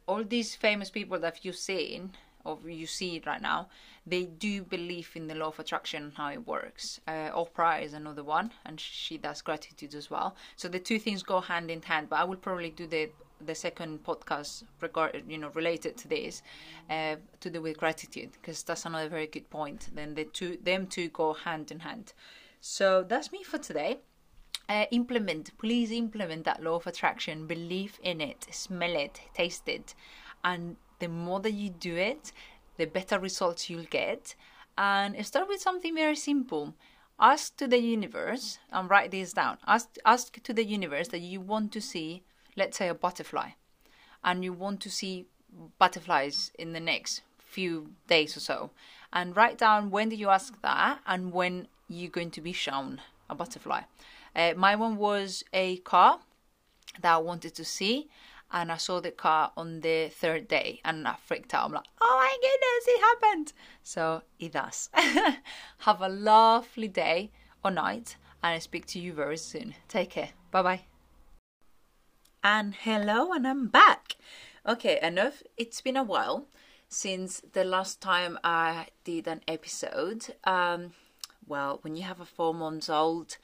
all 0.07 0.23
these 0.25 0.55
famous 0.55 0.91
people 0.91 1.19
that 1.21 1.45
you've 1.45 1.57
seen 1.57 2.13
or 2.45 2.59
you 2.67 2.87
see 2.87 3.21
right 3.27 3.43
now, 3.43 3.69
they 4.07 4.25
do 4.25 4.63
believe 4.63 5.11
in 5.15 5.27
the 5.27 5.35
law 5.35 5.49
of 5.49 5.59
attraction 5.59 6.05
and 6.05 6.13
how 6.15 6.31
it 6.31 6.47
works. 6.47 7.01
Uh, 7.07 7.31
Oprah 7.31 7.83
is 7.83 7.93
another 7.93 8.25
one, 8.25 8.53
and 8.65 8.81
she 8.81 9.19
does 9.19 9.43
gratitude 9.43 9.95
as 9.95 10.11
well. 10.11 10.35
So 10.57 10.69
the 10.69 10.79
two 10.79 10.99
things 10.99 11.23
go 11.23 11.41
hand 11.41 11.71
in 11.71 11.83
hand. 11.83 12.09
But 12.09 12.21
I 12.21 12.25
will 12.25 12.37
probably 12.37 12.71
do 12.71 12.87
the 12.87 13.11
the 13.45 13.55
second 13.55 14.03
podcast 14.05 14.65
regard 14.81 15.23
you 15.29 15.39
know 15.39 15.51
related 15.55 15.97
to 15.97 16.09
this 16.09 16.43
uh, 16.91 17.17
to 17.41 17.51
do 17.51 17.63
with 17.63 17.79
gratitude 17.79 18.31
because 18.33 18.63
that's 18.63 18.85
another 18.85 19.09
very 19.09 19.27
good 19.27 19.49
point. 19.51 19.89
Then 19.95 20.15
the 20.15 20.25
two 20.25 20.59
them 20.63 20.87
two 20.87 21.09
go 21.09 21.33
hand 21.33 21.71
in 21.71 21.81
hand. 21.81 22.13
So 22.61 23.05
that's 23.05 23.33
me 23.33 23.43
for 23.43 23.59
today. 23.59 23.99
Uh, 24.69 24.85
implement, 24.91 25.57
please 25.57 25.91
implement 25.91 26.45
that 26.45 26.63
law 26.63 26.77
of 26.77 26.87
attraction. 26.87 27.47
Believe 27.47 27.99
in 28.03 28.21
it, 28.21 28.47
smell 28.51 28.95
it, 28.95 29.21
taste 29.33 29.67
it. 29.67 29.95
And 30.45 30.77
the 30.99 31.09
more 31.09 31.41
that 31.41 31.53
you 31.53 31.71
do 31.71 31.97
it, 31.97 32.33
the 32.77 32.85
better 32.85 33.19
results 33.19 33.71
you'll 33.71 33.85
get. 33.85 34.35
And 34.77 35.25
start 35.27 35.49
with 35.49 35.63
something 35.63 35.95
very 35.95 36.17
simple. 36.17 36.75
Ask 37.19 37.57
to 37.57 37.67
the 37.67 37.79
universe, 37.79 38.59
and 38.71 38.89
write 38.89 39.11
this 39.11 39.33
down. 39.33 39.59
Ask, 39.67 39.89
ask 40.05 40.41
to 40.43 40.53
the 40.53 40.65
universe 40.65 41.09
that 41.09 41.21
you 41.21 41.41
want 41.41 41.73
to 41.73 41.81
see, 41.81 42.23
let's 42.59 42.77
say, 42.77 42.89
a 42.89 42.95
butterfly. 42.95 43.51
And 44.23 44.45
you 44.45 44.53
want 44.53 44.81
to 44.83 44.91
see 44.91 45.27
butterflies 45.79 46.51
in 46.59 46.73
the 46.73 46.81
next 46.81 47.23
few 47.39 47.93
days 48.07 48.37
or 48.37 48.41
so. 48.41 48.71
And 49.13 49.35
write 49.35 49.57
down 49.57 49.91
when 49.91 50.11
did 50.11 50.19
you 50.19 50.29
ask 50.29 50.61
that 50.63 50.99
and 51.07 51.33
when 51.33 51.69
you're 51.89 52.11
going 52.11 52.31
to 52.33 52.41
be 52.41 52.53
shown 52.53 53.01
a 53.31 53.35
butterfly. 53.35 53.83
Uh, 54.37 54.53
my 54.57 54.77
one 54.77 54.97
was 54.97 55.43
a 55.53 55.79
car 55.79 56.21
that 57.01 57.15
I 57.15 57.19
wanted 57.19 57.55
to 57.55 57.65
see, 57.65 58.09
and 58.51 58.73
I 58.73 58.77
saw 58.77 59.01
the 59.01 59.11
car 59.11 59.53
on 59.57 59.81
the 59.81 60.11
third 60.11 60.49
day, 60.49 60.81
and 60.85 61.07
I 61.07 61.17
freaked 61.25 61.55
out. 61.55 61.67
I'm 61.67 61.73
like, 61.73 61.85
oh 62.01 62.17
my 62.17 62.37
goodness, 62.41 62.85
it 62.87 63.01
happened! 63.01 63.53
So 63.83 64.23
it 64.39 64.53
does. 64.53 64.91
Have 65.79 66.01
a 66.01 66.09
lovely 66.09 66.89
day 66.89 67.31
or 67.65 67.71
night, 67.71 68.17
and 68.43 68.55
I 68.55 68.59
speak 68.59 68.87
to 68.87 68.99
you 68.99 69.13
very 69.13 69.37
soon. 69.37 69.75
Take 69.89 70.11
care. 70.11 70.31
Bye 70.51 70.63
bye. 70.63 70.88
And 72.51 72.75
hello, 72.75 73.35
and 73.35 73.47
I'm 73.47 73.67
back. 73.67 74.17
Okay, 74.67 74.99
enough. 75.03 75.43
It's 75.59 75.83
been 75.83 75.99
a 75.99 76.03
while 76.03 76.47
since 76.89 77.43
the 77.53 77.63
last 77.63 78.01
time 78.01 78.39
I 78.43 78.87
did 79.05 79.29
an 79.29 79.43
episode. 79.47 80.35
Um, 80.45 80.93
well, 81.47 81.79
when 81.83 81.95
you 81.95 82.05
have 82.05 82.21
a 82.21 82.25
four 82.25 82.55
months 82.55 82.89
old, 82.89 83.37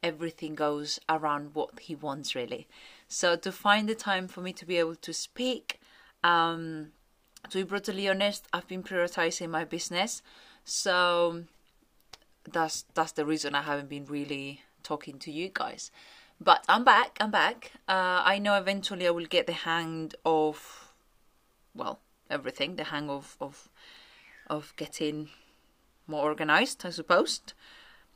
everything 0.00 0.54
goes 0.54 1.00
around 1.08 1.56
what 1.56 1.80
he 1.80 1.96
wants 1.96 2.36
really. 2.36 2.68
So 3.08 3.34
to 3.34 3.50
find 3.50 3.88
the 3.88 3.96
time 3.96 4.28
for 4.28 4.42
me 4.42 4.52
to 4.52 4.64
be 4.64 4.76
able 4.76 4.94
to 4.94 5.12
speak, 5.12 5.80
um, 6.22 6.92
to 7.50 7.58
be 7.58 7.64
brutally 7.64 8.08
honest, 8.08 8.46
I've 8.52 8.68
been 8.68 8.84
prioritizing 8.84 9.50
my 9.50 9.64
business. 9.64 10.22
So 10.64 11.46
that's 12.48 12.84
that's 12.94 13.10
the 13.10 13.26
reason 13.26 13.56
I 13.56 13.62
haven't 13.62 13.88
been 13.88 14.04
really 14.04 14.60
talking 14.84 15.18
to 15.18 15.32
you 15.32 15.50
guys. 15.52 15.90
But 16.42 16.64
I'm 16.68 16.82
back. 16.82 17.18
I'm 17.20 17.30
back. 17.30 17.70
Uh, 17.86 18.20
I 18.24 18.40
know 18.40 18.56
eventually 18.56 19.06
I 19.06 19.10
will 19.10 19.26
get 19.26 19.46
the 19.46 19.52
hang 19.52 20.10
of, 20.24 20.92
well, 21.72 22.00
everything. 22.28 22.74
The 22.74 22.84
hang 22.84 23.08
of 23.08 23.36
of 23.40 23.68
of 24.48 24.72
getting 24.76 25.28
more 26.08 26.24
organized, 26.24 26.84
I 26.84 26.90
suppose. 26.90 27.42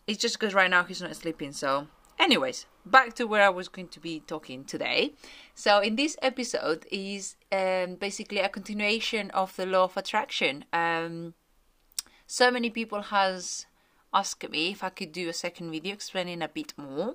It's 0.09 0.18
just 0.18 0.40
because 0.40 0.54
right 0.54 0.68
now 0.68 0.83
he's 0.83 1.00
not 1.00 1.14
sleeping. 1.14 1.52
So, 1.52 1.87
anyways, 2.18 2.66
back 2.85 3.14
to 3.14 3.28
where 3.28 3.45
I 3.45 3.49
was 3.49 3.68
going 3.68 3.88
to 3.88 4.00
be 4.00 4.18
talking 4.26 4.64
today. 4.64 5.12
So, 5.54 5.78
in 5.78 5.95
this 5.95 6.16
episode 6.21 6.85
is 6.90 7.37
um, 7.52 7.95
basically 7.95 8.40
a 8.40 8.49
continuation 8.49 9.30
of 9.30 9.54
the 9.54 9.66
law 9.66 9.85
of 9.85 9.97
attraction. 9.97 10.64
Um, 10.73 11.35
so 12.26 12.50
many 12.50 12.71
people 12.71 13.02
has 13.02 13.66
asked 14.18 14.49
me 14.49 14.70
if 14.70 14.82
I 14.82 14.88
could 14.88 15.12
do 15.12 15.28
a 15.28 15.32
second 15.32 15.70
video 15.70 15.92
explaining 15.92 16.42
a 16.42 16.49
bit 16.49 16.73
more. 16.76 17.14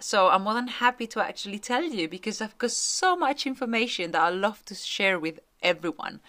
So 0.00 0.28
I'm 0.28 0.42
more 0.42 0.54
than 0.54 0.68
happy 0.68 1.06
to 1.08 1.24
actually 1.24 1.58
tell 1.58 1.84
you 1.84 2.08
because 2.08 2.40
I've 2.40 2.58
got 2.58 2.72
so 2.72 3.16
much 3.16 3.46
information 3.46 4.10
that 4.12 4.22
I 4.22 4.30
love 4.30 4.64
to 4.66 4.74
share 4.74 5.18
with 5.18 5.40
everyone. 5.62 6.20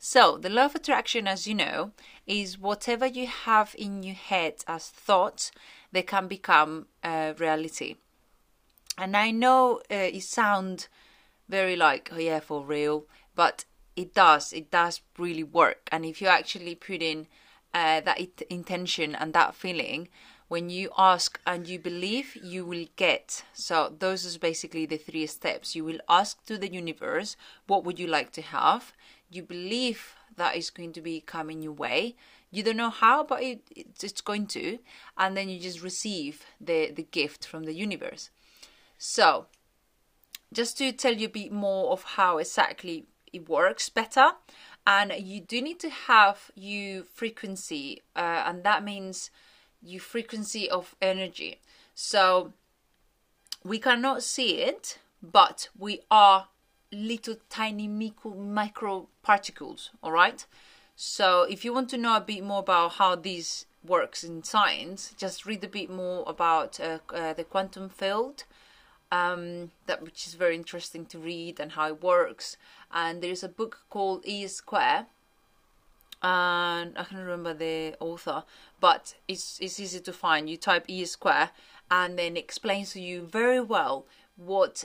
So, 0.00 0.38
the 0.38 0.48
law 0.48 0.66
of 0.66 0.76
attraction, 0.76 1.26
as 1.26 1.48
you 1.48 1.56
know, 1.56 1.90
is 2.24 2.56
whatever 2.56 3.04
you 3.04 3.26
have 3.26 3.74
in 3.76 4.04
your 4.04 4.14
head 4.14 4.54
as 4.68 4.88
thoughts, 4.88 5.50
they 5.90 6.02
can 6.02 6.28
become 6.28 6.86
a 7.02 7.34
reality. 7.36 7.96
And 8.96 9.16
I 9.16 9.32
know 9.32 9.80
uh, 9.90 9.94
it 10.18 10.22
sounds 10.22 10.88
very 11.48 11.74
like, 11.74 12.10
oh 12.12 12.18
yeah, 12.18 12.38
for 12.38 12.64
real, 12.64 13.06
but 13.34 13.64
it 13.96 14.14
does. 14.14 14.52
It 14.52 14.70
does 14.70 15.00
really 15.18 15.42
work. 15.42 15.88
And 15.90 16.04
if 16.04 16.22
you 16.22 16.28
actually 16.28 16.76
put 16.76 17.02
in 17.02 17.26
uh, 17.78 18.00
that 18.00 18.20
it, 18.20 18.42
intention 18.50 19.14
and 19.14 19.32
that 19.32 19.54
feeling 19.54 20.08
when 20.48 20.68
you 20.68 20.90
ask 20.98 21.40
and 21.46 21.68
you 21.68 21.78
believe 21.78 22.36
you 22.42 22.64
will 22.64 22.86
get. 22.96 23.44
So 23.52 23.94
those 24.04 24.24
is 24.24 24.36
basically 24.38 24.86
the 24.86 24.96
three 24.96 25.26
steps. 25.26 25.76
You 25.76 25.84
will 25.84 26.00
ask 26.08 26.44
to 26.46 26.58
the 26.58 26.72
universe 26.72 27.36
what 27.68 27.84
would 27.84 27.98
you 27.98 28.08
like 28.08 28.32
to 28.32 28.42
have? 28.42 28.92
You 29.30 29.42
believe 29.42 30.16
that 30.36 30.56
is 30.56 30.70
going 30.70 30.92
to 30.94 31.00
be 31.00 31.20
coming 31.20 31.62
your 31.62 31.76
way. 31.86 32.16
You 32.50 32.62
don't 32.62 32.82
know 32.84 32.90
how 32.90 33.22
but 33.22 33.42
it, 33.42 33.60
it's 33.76 34.22
going 34.22 34.46
to. 34.48 34.78
And 35.16 35.36
then 35.36 35.48
you 35.48 35.60
just 35.60 35.82
receive 35.82 36.34
the 36.60 36.90
the 36.90 37.06
gift 37.18 37.46
from 37.46 37.62
the 37.64 37.74
universe. 37.74 38.30
So 38.96 39.46
just 40.52 40.78
to 40.78 40.90
tell 40.92 41.14
you 41.14 41.26
a 41.26 41.36
bit 41.40 41.52
more 41.52 41.92
of 41.92 42.02
how 42.16 42.38
exactly 42.38 43.06
it 43.32 43.48
works 43.48 43.88
better 43.90 44.32
and 44.88 45.12
you 45.18 45.38
do 45.38 45.60
need 45.60 45.78
to 45.78 45.90
have 45.90 46.50
you 46.54 47.04
frequency 47.12 48.02
uh, 48.16 48.42
and 48.46 48.64
that 48.64 48.82
means 48.82 49.30
you 49.82 50.00
frequency 50.00 50.68
of 50.70 50.96
energy 51.02 51.60
so 51.94 52.54
we 53.62 53.78
cannot 53.78 54.22
see 54.22 54.62
it 54.62 54.98
but 55.22 55.68
we 55.78 56.00
are 56.10 56.48
little 56.90 57.36
tiny 57.50 57.86
micro, 57.86 58.34
micro 58.34 59.06
particles 59.22 59.90
all 60.02 60.10
right 60.10 60.46
so 60.96 61.42
if 61.42 61.66
you 61.66 61.72
want 61.72 61.90
to 61.90 61.98
know 61.98 62.16
a 62.16 62.20
bit 62.20 62.42
more 62.42 62.60
about 62.60 62.94
how 62.94 63.14
this 63.14 63.66
works 63.86 64.24
in 64.24 64.42
science 64.42 65.14
just 65.18 65.44
read 65.44 65.62
a 65.62 65.68
bit 65.68 65.90
more 65.90 66.24
about 66.26 66.80
uh, 66.80 66.98
uh, 67.14 67.34
the 67.34 67.44
quantum 67.44 67.90
field 67.90 68.44
um, 69.10 69.70
that 69.86 70.02
which 70.02 70.26
is 70.26 70.34
very 70.34 70.54
interesting 70.54 71.06
to 71.06 71.18
read 71.18 71.60
and 71.60 71.72
how 71.72 71.88
it 71.88 72.02
works. 72.02 72.56
And 72.92 73.22
there's 73.22 73.42
a 73.42 73.48
book 73.48 73.80
called 73.90 74.24
E 74.24 74.46
Square, 74.46 75.06
and 76.22 76.96
I 76.96 77.04
can't 77.04 77.22
remember 77.22 77.54
the 77.54 77.96
author, 78.00 78.44
but 78.80 79.14
it's 79.28 79.58
it's 79.60 79.78
easy 79.78 80.00
to 80.00 80.12
find. 80.12 80.48
You 80.48 80.56
type 80.56 80.84
E 80.88 81.04
Square, 81.04 81.50
and 81.90 82.18
then 82.18 82.36
explains 82.36 82.92
to 82.92 83.00
you 83.00 83.22
very 83.22 83.60
well 83.60 84.06
what, 84.36 84.84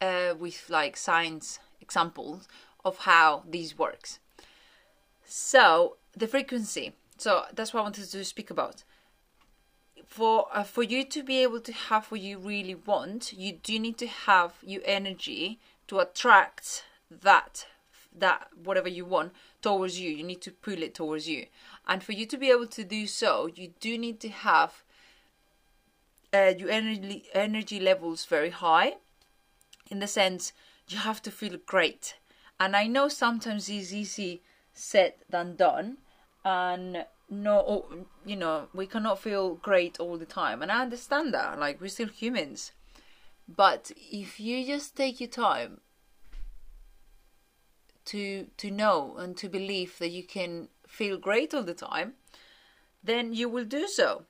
uh, 0.00 0.34
with 0.38 0.68
like 0.68 0.96
science 0.96 1.58
examples 1.80 2.46
of 2.84 2.98
how 2.98 3.42
this 3.48 3.78
works. 3.78 4.18
So 5.24 5.96
the 6.16 6.26
frequency. 6.26 6.92
So 7.16 7.44
that's 7.54 7.74
what 7.74 7.80
I 7.80 7.82
wanted 7.84 8.10
to 8.10 8.24
speak 8.24 8.50
about 8.50 8.84
for 10.10 10.48
uh, 10.52 10.64
for 10.64 10.82
you 10.82 11.04
to 11.04 11.22
be 11.22 11.42
able 11.42 11.60
to 11.60 11.72
have 11.72 12.10
what 12.10 12.20
you 12.20 12.38
really 12.38 12.74
want, 12.74 13.32
you 13.32 13.52
do 13.52 13.78
need 13.78 13.96
to 13.98 14.08
have 14.08 14.54
your 14.62 14.82
energy 14.84 15.60
to 15.86 16.00
attract 16.00 16.84
that 17.10 17.66
that 18.16 18.48
whatever 18.64 18.88
you 18.88 19.04
want 19.04 19.32
towards 19.62 20.00
you. 20.00 20.10
You 20.10 20.24
need 20.24 20.42
to 20.42 20.50
pull 20.50 20.82
it 20.82 20.94
towards 20.94 21.28
you, 21.28 21.46
and 21.86 22.02
for 22.02 22.12
you 22.12 22.26
to 22.26 22.36
be 22.36 22.50
able 22.50 22.66
to 22.68 22.84
do 22.84 23.06
so, 23.06 23.48
you 23.54 23.72
do 23.80 23.96
need 23.98 24.20
to 24.20 24.28
have 24.28 24.82
uh, 26.32 26.52
your 26.56 26.70
energy 26.70 27.24
energy 27.34 27.80
levels 27.80 28.24
very 28.24 28.50
high. 28.50 28.94
In 29.90 29.98
the 29.98 30.06
sense, 30.06 30.52
you 30.88 30.98
have 30.98 31.20
to 31.22 31.30
feel 31.30 31.56
great, 31.66 32.14
and 32.58 32.76
I 32.76 32.86
know 32.86 33.08
sometimes 33.08 33.68
it's 33.68 33.92
easy 33.92 34.42
said 34.72 35.14
than 35.28 35.56
done, 35.56 35.98
and 36.44 37.04
no 37.30 38.06
you 38.26 38.34
know 38.36 38.66
we 38.74 38.86
cannot 38.86 39.20
feel 39.20 39.54
great 39.54 40.00
all 40.00 40.18
the 40.18 40.26
time 40.26 40.62
and 40.62 40.72
i 40.72 40.82
understand 40.82 41.32
that 41.32 41.58
like 41.58 41.80
we're 41.80 41.86
still 41.86 42.08
humans 42.08 42.72
but 43.48 43.92
if 43.96 44.40
you 44.40 44.66
just 44.66 44.96
take 44.96 45.20
your 45.20 45.28
time 45.28 45.80
to 48.10 48.46
to 48.56 48.70
know 48.70 49.16
and 49.18 49.36
to 49.36 49.48
believe 49.48 49.98
that 49.98 50.10
you 50.10 50.22
can 50.22 50.68
feel 50.86 51.16
great 51.18 51.54
all 51.54 51.62
the 51.62 51.74
time 51.74 52.14
then 53.02 53.32
you 53.32 53.48
will 53.48 53.64
do 53.64 53.86
so 53.86 54.24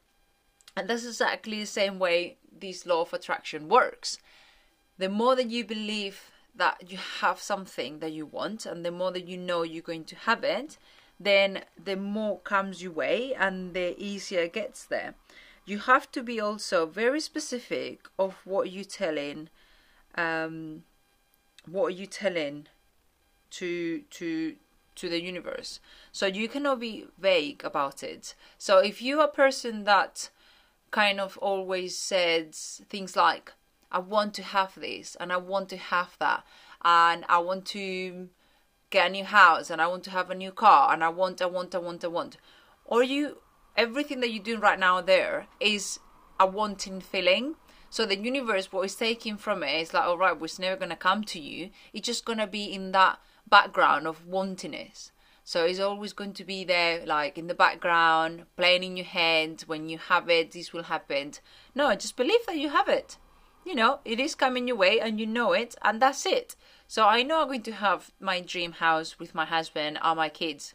and 0.76 0.88
that's 0.88 1.06
exactly 1.06 1.60
the 1.60 1.66
same 1.66 1.98
way 1.98 2.36
this 2.60 2.86
law 2.86 3.02
of 3.02 3.12
attraction 3.12 3.68
works 3.68 4.18
the 4.98 5.08
more 5.08 5.34
that 5.36 5.50
you 5.50 5.64
believe 5.64 6.30
that 6.54 6.90
you 6.90 6.98
have 7.20 7.40
something 7.40 8.00
that 8.00 8.12
you 8.12 8.26
want 8.26 8.66
and 8.66 8.84
the 8.84 8.90
more 8.90 9.12
that 9.12 9.26
you 9.26 9.36
know 9.36 9.62
you're 9.62 9.82
going 9.82 10.04
to 10.04 10.16
have 10.16 10.44
it 10.44 10.76
then 11.20 11.62
the 11.82 11.96
more 11.96 12.38
comes 12.40 12.82
your 12.82 12.92
way 12.92 13.34
and 13.34 13.74
the 13.74 13.94
easier 14.02 14.40
it 14.40 14.54
gets 14.54 14.86
there. 14.86 15.14
You 15.66 15.78
have 15.80 16.10
to 16.12 16.22
be 16.22 16.40
also 16.40 16.86
very 16.86 17.20
specific 17.20 18.08
of 18.18 18.34
what 18.44 18.72
you're 18.72 18.84
telling, 18.84 19.50
um, 20.14 20.84
what 21.66 21.84
are 21.84 21.90
you 21.90 22.06
telling 22.06 22.66
to 23.50 24.00
to 24.10 24.56
to 24.96 25.08
the 25.08 25.22
universe. 25.22 25.80
So 26.12 26.26
you 26.26 26.48
cannot 26.48 26.80
be 26.80 27.06
vague 27.18 27.64
about 27.64 28.02
it. 28.02 28.34
So 28.58 28.78
if 28.78 29.00
you're 29.00 29.24
a 29.24 29.28
person 29.28 29.84
that 29.84 30.30
kind 30.90 31.20
of 31.20 31.38
always 31.38 31.96
says 31.96 32.82
things 32.88 33.16
like, 33.16 33.52
I 33.90 33.98
want 33.98 34.34
to 34.34 34.42
have 34.42 34.74
this 34.78 35.16
and 35.18 35.32
I 35.32 35.36
want 35.38 35.68
to 35.70 35.76
have 35.76 36.16
that 36.18 36.44
and 36.84 37.24
I 37.28 37.38
want 37.38 37.64
to 37.66 38.28
get 38.90 39.08
a 39.08 39.10
new 39.10 39.24
house 39.24 39.70
and 39.70 39.80
I 39.80 39.86
want 39.86 40.04
to 40.04 40.10
have 40.10 40.30
a 40.30 40.34
new 40.34 40.52
car 40.52 40.92
and 40.92 41.02
I 41.02 41.08
want, 41.08 41.40
I 41.40 41.46
want, 41.46 41.74
I 41.74 41.78
want, 41.78 42.04
I 42.04 42.08
want. 42.08 42.36
Or 42.84 43.02
you, 43.02 43.38
everything 43.76 44.20
that 44.20 44.30
you're 44.30 44.42
doing 44.42 44.60
right 44.60 44.78
now 44.78 45.00
there 45.00 45.46
is 45.60 45.98
a 46.38 46.46
wanting 46.46 47.00
feeling. 47.00 47.54
So 47.88 48.06
the 48.06 48.16
universe, 48.16 48.72
what 48.72 48.84
is 48.84 48.94
taking 48.94 49.36
from 49.36 49.62
it 49.62 49.80
is 49.80 49.94
like, 49.94 50.04
all 50.04 50.18
right, 50.18 50.34
well, 50.34 50.44
it's 50.44 50.58
never 50.58 50.76
going 50.76 50.90
to 50.90 50.96
come 50.96 51.24
to 51.24 51.40
you. 51.40 51.70
It's 51.92 52.06
just 52.06 52.24
going 52.24 52.38
to 52.38 52.46
be 52.46 52.64
in 52.64 52.92
that 52.92 53.18
background 53.48 54.06
of 54.06 54.26
wantiness. 54.26 55.10
So 55.44 55.64
it's 55.64 55.80
always 55.80 56.12
going 56.12 56.34
to 56.34 56.44
be 56.44 56.64
there, 56.64 57.04
like 57.04 57.36
in 57.36 57.48
the 57.48 57.54
background, 57.54 58.44
playing 58.56 58.84
in 58.84 58.96
your 58.96 59.06
head. 59.06 59.64
When 59.66 59.88
you 59.88 59.98
have 59.98 60.28
it, 60.28 60.52
this 60.52 60.72
will 60.72 60.84
happen. 60.84 61.32
No, 61.74 61.94
just 61.94 62.16
believe 62.16 62.46
that 62.46 62.58
you 62.58 62.68
have 62.68 62.88
it. 62.88 63.16
You 63.64 63.74
know, 63.74 64.00
it 64.04 64.20
is 64.20 64.34
coming 64.34 64.68
your 64.68 64.76
way 64.76 65.00
and 65.00 65.18
you 65.18 65.26
know 65.26 65.52
it, 65.52 65.74
and 65.82 66.00
that's 66.00 66.24
it. 66.24 66.56
So 66.86 67.06
I 67.06 67.22
know 67.22 67.42
I'm 67.42 67.48
going 67.48 67.62
to 67.62 67.72
have 67.72 68.10
my 68.20 68.40
dream 68.40 68.72
house 68.72 69.18
with 69.18 69.34
my 69.34 69.44
husband 69.44 69.98
and 70.02 70.16
my 70.16 70.28
kids. 70.28 70.74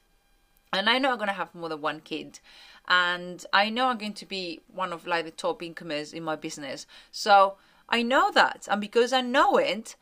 And 0.72 0.90
I 0.90 1.00
know 1.00 1.12
I'm 1.12 1.18
going 1.18 1.28
to 1.28 1.34
have 1.34 1.56
more 1.56 1.70
than 1.70 1.82
one 1.82 2.02
kid. 2.02 2.40
And 2.88 3.46
I 3.54 3.70
know 3.70 3.88
I'm 3.88 3.98
going 3.98 4.14
to 4.14 4.26
be 4.26 4.62
one 4.68 4.94
of 4.94 5.08
like 5.08 5.26
the 5.26 5.32
top 5.32 5.64
incomers 5.64 6.14
in 6.14 6.24
my 6.24 6.36
business. 6.36 6.86
So 7.12 7.56
I 7.90 8.04
know 8.04 8.32
that. 8.32 8.68
And 8.70 8.82
because 8.82 9.14
I 9.14 9.22
know 9.22 9.58
it, 9.58 9.96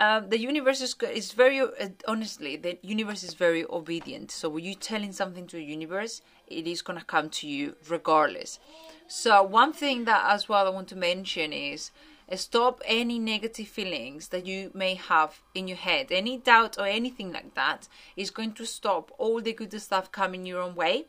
uh, 0.00 0.20
the 0.20 0.38
universe 0.38 0.80
is, 0.80 0.96
is 1.12 1.32
very 1.32 1.60
uh, 1.60 1.88
honestly 2.08 2.56
the 2.56 2.78
universe 2.82 3.22
is 3.22 3.34
very 3.34 3.64
obedient 3.66 4.30
so 4.30 4.48
when 4.48 4.64
you're 4.64 4.74
telling 4.74 5.12
something 5.12 5.46
to 5.46 5.56
the 5.56 5.64
universe 5.64 6.20
it 6.46 6.66
is 6.66 6.82
going 6.82 6.98
to 6.98 7.04
come 7.04 7.30
to 7.30 7.46
you 7.46 7.76
regardless 7.88 8.58
so 9.06 9.42
one 9.42 9.72
thing 9.72 10.04
that 10.04 10.24
as 10.26 10.48
well 10.48 10.66
i 10.66 10.70
want 10.70 10.88
to 10.88 10.96
mention 10.96 11.52
is 11.52 11.90
Stop 12.32 12.80
any 12.86 13.18
negative 13.18 13.68
feelings 13.68 14.28
that 14.28 14.46
you 14.46 14.70
may 14.72 14.94
have 14.94 15.40
in 15.54 15.68
your 15.68 15.76
head. 15.76 16.10
Any 16.10 16.38
doubt 16.38 16.78
or 16.78 16.86
anything 16.86 17.32
like 17.32 17.54
that 17.54 17.86
is 18.16 18.30
going 18.30 18.52
to 18.54 18.64
stop 18.64 19.12
all 19.18 19.40
the 19.40 19.52
good 19.52 19.78
stuff 19.80 20.10
coming 20.10 20.46
your 20.46 20.62
own 20.62 20.74
way. 20.74 21.06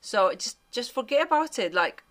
So 0.00 0.32
just 0.34 0.58
just 0.72 0.92
forget 0.92 1.26
about 1.26 1.58
it. 1.58 1.72
Like 1.72 2.02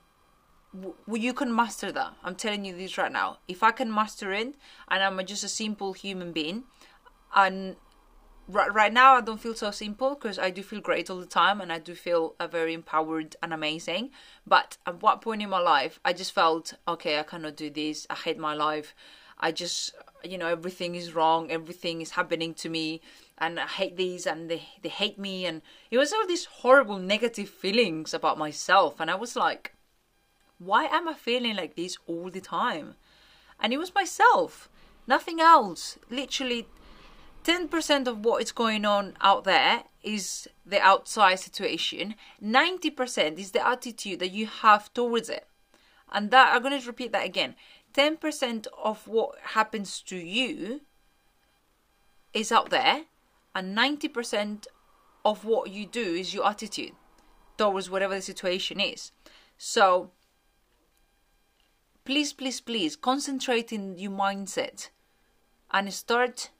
w- 0.81 1.23
you 1.23 1.33
can 1.33 1.53
master 1.55 1.91
that. 1.91 2.13
I'm 2.23 2.35
telling 2.35 2.65
you 2.65 2.75
this 2.75 2.97
right 2.97 3.11
now. 3.11 3.37
If 3.47 3.63
I 3.63 3.71
can 3.71 3.93
master 3.93 4.31
it, 4.33 4.55
and 4.87 5.03
I'm 5.03 5.25
just 5.25 5.43
a 5.43 5.49
simple 5.49 5.93
human 5.93 6.31
being, 6.31 6.63
and 7.35 7.75
right, 8.47 8.73
right 8.73 8.93
now 8.93 9.15
I 9.15 9.21
don't 9.21 9.39
feel 9.39 9.55
so 9.55 9.71
simple 9.71 10.15
because 10.15 10.37
I 10.39 10.49
do 10.49 10.63
feel 10.63 10.81
great 10.81 11.09
all 11.09 11.19
the 11.19 11.25
time 11.25 11.61
and 11.61 11.71
I 11.71 11.79
do 11.79 11.95
feel 11.95 12.35
uh, 12.39 12.47
very 12.47 12.73
empowered 12.73 13.35
and 13.41 13.53
amazing. 13.53 14.11
But 14.45 14.77
at 14.85 15.01
what 15.01 15.21
point 15.21 15.41
in 15.41 15.49
my 15.49 15.59
life 15.59 15.99
I 16.05 16.13
just 16.13 16.31
felt 16.33 16.73
okay, 16.87 17.19
I 17.19 17.23
cannot 17.23 17.55
do 17.55 17.69
this. 17.69 18.07
I 18.09 18.15
hate 18.15 18.37
my 18.37 18.53
life. 18.53 18.95
I 19.39 19.51
just 19.51 19.93
you 20.23 20.37
know 20.37 20.47
everything 20.47 20.95
is 20.95 21.13
wrong. 21.13 21.51
Everything 21.51 22.01
is 22.01 22.11
happening 22.11 22.53
to 22.55 22.69
me, 22.69 23.01
and 23.37 23.59
I 23.59 23.67
hate 23.67 23.97
these 23.97 24.25
and 24.25 24.49
they 24.49 24.63
they 24.81 24.89
hate 24.89 25.19
me 25.19 25.45
and 25.45 25.61
it 25.91 25.97
was 25.97 26.13
all 26.13 26.25
these 26.27 26.45
horrible 26.45 26.99
negative 26.99 27.49
feelings 27.49 28.13
about 28.13 28.37
myself 28.37 28.99
and 28.99 29.11
I 29.11 29.15
was 29.15 29.35
like, 29.35 29.74
why 30.57 30.85
am 30.85 31.07
I 31.07 31.13
feeling 31.13 31.55
like 31.55 31.75
this 31.75 31.97
all 32.07 32.29
the 32.29 32.41
time? 32.41 32.95
And 33.59 33.73
it 33.73 33.77
was 33.77 33.93
myself, 33.93 34.69
nothing 35.07 35.39
else. 35.39 35.97
Literally 36.09 36.67
10% 37.43 38.07
of 38.07 38.25
what 38.25 38.41
is 38.41 38.51
going 38.51 38.85
on 38.85 39.15
out 39.21 39.43
there 39.43 39.83
is 40.03 40.47
the 40.65 40.81
outside 40.81 41.39
situation. 41.39 42.15
90% 42.43 43.37
is 43.37 43.51
the 43.51 43.65
attitude 43.65 44.19
that 44.19 44.31
you 44.31 44.47
have 44.47 44.93
towards 44.93 45.29
it. 45.29 45.47
And 46.11 46.31
that 46.31 46.55
I'm 46.55 46.61
going 46.63 46.79
to 46.79 46.87
repeat 46.87 47.11
that 47.11 47.25
again. 47.25 47.55
10% 47.93 48.67
of 48.83 49.07
what 49.07 49.35
happens 49.41 50.01
to 50.01 50.17
you 50.17 50.81
is 52.33 52.51
out 52.51 52.69
there, 52.69 53.03
and 53.55 53.77
90% 53.77 54.67
of 55.23 55.45
what 55.45 55.71
you 55.71 55.85
do 55.85 56.01
is 56.01 56.33
your 56.33 56.45
attitude 56.45 56.91
towards 57.57 57.89
whatever 57.89 58.13
the 58.15 58.21
situation 58.21 58.79
is. 58.79 59.11
So, 59.57 60.11
please, 62.05 62.31
please, 62.31 62.61
please 62.61 62.95
concentrate 62.95 63.73
in 63.73 63.97
your 63.97 64.11
mindset 64.11 64.89
and 65.71 65.93
start 65.93 66.51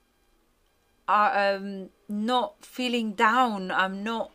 are 1.08 1.56
um, 1.56 1.90
not 2.08 2.64
feeling 2.64 3.12
down. 3.12 3.70
I'm 3.70 4.02
not 4.02 4.32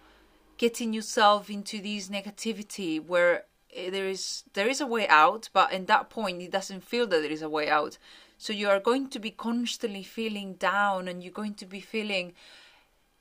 getting 0.57 0.93
yourself 0.93 1.49
into 1.49 1.81
this 1.81 2.07
negativity 2.07 3.03
where 3.03 3.43
eh, 3.75 3.89
there 3.89 4.07
is 4.07 4.43
there 4.53 4.69
is 4.69 4.79
a 4.79 4.87
way 4.87 5.07
out, 5.07 5.49
but 5.53 5.73
in 5.73 5.85
that 5.85 6.09
point 6.09 6.41
it 6.41 6.51
doesn't 6.51 6.83
feel 6.83 7.05
that 7.07 7.21
there 7.21 7.31
is 7.31 7.41
a 7.41 7.49
way 7.49 7.69
out. 7.69 7.97
So 8.37 8.53
you 8.53 8.69
are 8.69 8.79
going 8.79 9.09
to 9.09 9.19
be 9.19 9.31
constantly 9.31 10.03
feeling 10.03 10.53
down, 10.53 11.07
and 11.07 11.21
you're 11.21 11.33
going 11.33 11.55
to 11.55 11.65
be 11.65 11.81
feeling 11.81 12.33